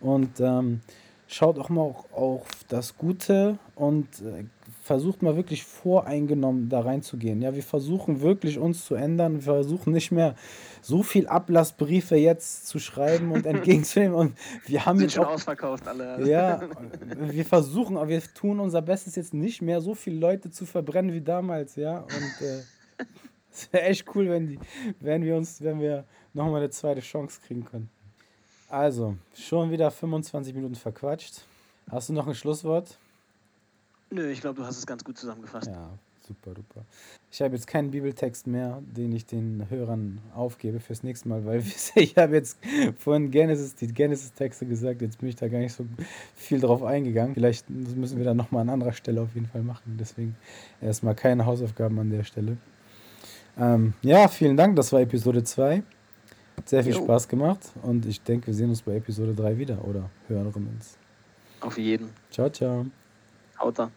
und 0.00 0.40
ähm, 0.40 0.80
schaut 1.28 1.58
auch 1.58 1.68
mal 1.68 1.82
auch 1.82 2.06
auf 2.12 2.46
das 2.68 2.96
Gute 2.96 3.58
und 3.76 4.06
äh, 4.22 4.44
versucht 4.82 5.20
mal 5.20 5.36
wirklich 5.36 5.64
voreingenommen 5.64 6.70
da 6.70 6.80
reinzugehen. 6.80 7.42
Ja, 7.42 7.54
wir 7.54 7.62
versuchen 7.62 8.22
wirklich 8.22 8.58
uns 8.58 8.86
zu 8.86 8.94
ändern. 8.94 9.34
Wir 9.34 9.42
versuchen 9.42 9.92
nicht 9.92 10.10
mehr 10.10 10.34
so 10.80 11.02
viel 11.02 11.28
Ablassbriefe 11.28 12.16
jetzt 12.16 12.66
zu 12.66 12.78
schreiben 12.78 13.30
und 13.32 13.44
entgegenzunehmen. 13.46 14.14
Und 14.16 14.38
wir 14.66 14.86
haben 14.86 14.96
Sind 14.96 15.08
jetzt 15.08 15.14
schon 15.16 15.26
auch 15.26 15.32
ausverkauft 15.32 15.86
alle. 15.86 16.26
ja, 16.26 16.62
wir 17.18 17.44
versuchen, 17.44 17.98
aber 17.98 18.08
wir 18.08 18.22
tun 18.34 18.60
unser 18.60 18.80
Bestes 18.80 19.14
jetzt 19.14 19.34
nicht 19.34 19.60
mehr, 19.60 19.82
so 19.82 19.94
viele 19.94 20.18
Leute 20.18 20.50
zu 20.50 20.64
verbrennen 20.64 21.12
wie 21.12 21.20
damals, 21.20 21.76
ja. 21.76 21.98
Und 21.98 22.46
äh, 22.46 23.04
es 23.58 23.72
wäre 23.72 23.84
echt 23.84 24.14
cool, 24.14 24.28
wenn, 24.28 24.46
die, 24.46 24.58
wenn 25.00 25.22
wir 25.22 25.36
uns, 25.36 25.62
wenn 25.62 25.80
wir 25.80 26.04
nochmal 26.34 26.60
eine 26.60 26.70
zweite 26.70 27.00
Chance 27.00 27.40
kriegen 27.46 27.64
können. 27.64 27.90
Also, 28.68 29.16
schon 29.34 29.70
wieder 29.70 29.90
25 29.90 30.54
Minuten 30.54 30.74
verquatscht. 30.74 31.42
Hast 31.90 32.08
du 32.08 32.12
noch 32.12 32.26
ein 32.26 32.34
Schlusswort? 32.34 32.98
Nö, 34.10 34.30
ich 34.30 34.40
glaube, 34.40 34.60
du 34.60 34.66
hast 34.66 34.78
es 34.78 34.86
ganz 34.86 35.04
gut 35.04 35.18
zusammengefasst. 35.18 35.68
Ja, 35.68 35.90
Super, 36.28 36.50
super. 36.54 36.84
Ich 37.30 37.40
habe 37.40 37.54
jetzt 37.54 37.66
keinen 37.66 37.90
Bibeltext 37.90 38.46
mehr, 38.46 38.82
den 38.82 39.12
ich 39.12 39.24
den 39.24 39.64
Hörern 39.70 40.18
aufgebe 40.34 40.78
fürs 40.78 41.02
nächste 41.02 41.26
Mal, 41.26 41.46
weil 41.46 41.64
ich 41.94 42.16
habe 42.18 42.34
jetzt 42.34 42.58
vorhin 42.98 43.30
Genesis, 43.30 43.74
die 43.74 43.86
Genesis-Texte 43.86 44.66
gesagt, 44.66 45.00
jetzt 45.00 45.20
bin 45.20 45.30
ich 45.30 45.36
da 45.36 45.48
gar 45.48 45.58
nicht 45.58 45.72
so 45.72 45.86
viel 46.36 46.60
drauf 46.60 46.82
eingegangen. 46.82 47.32
Vielleicht 47.32 47.70
müssen 47.70 48.18
wir 48.18 48.26
da 48.26 48.34
nochmal 48.34 48.60
an 48.60 48.68
anderer 48.68 48.92
Stelle 48.92 49.22
auf 49.22 49.34
jeden 49.34 49.46
Fall 49.46 49.62
machen. 49.62 49.96
Deswegen 49.98 50.36
erstmal 50.82 51.14
keine 51.14 51.46
Hausaufgaben 51.46 51.98
an 51.98 52.10
der 52.10 52.24
Stelle. 52.24 52.58
Ähm, 53.58 53.94
ja, 54.02 54.28
vielen 54.28 54.56
Dank, 54.56 54.76
das 54.76 54.92
war 54.92 55.00
Episode 55.00 55.42
2. 55.42 55.82
Hat 56.56 56.68
sehr 56.68 56.82
viel 56.82 56.94
jo. 56.94 57.02
Spaß 57.02 57.28
gemacht 57.28 57.60
und 57.82 58.06
ich 58.06 58.20
denke, 58.22 58.48
wir 58.48 58.54
sehen 58.54 58.70
uns 58.70 58.82
bei 58.82 58.96
Episode 58.96 59.34
3 59.34 59.58
wieder 59.58 59.84
oder 59.84 60.10
hören 60.28 60.46
uns. 60.46 60.96
Auf 61.60 61.78
jeden. 61.78 62.10
Ciao, 62.30 62.48
ciao. 62.50 62.86
Haut 63.58 63.78
da. 63.78 63.90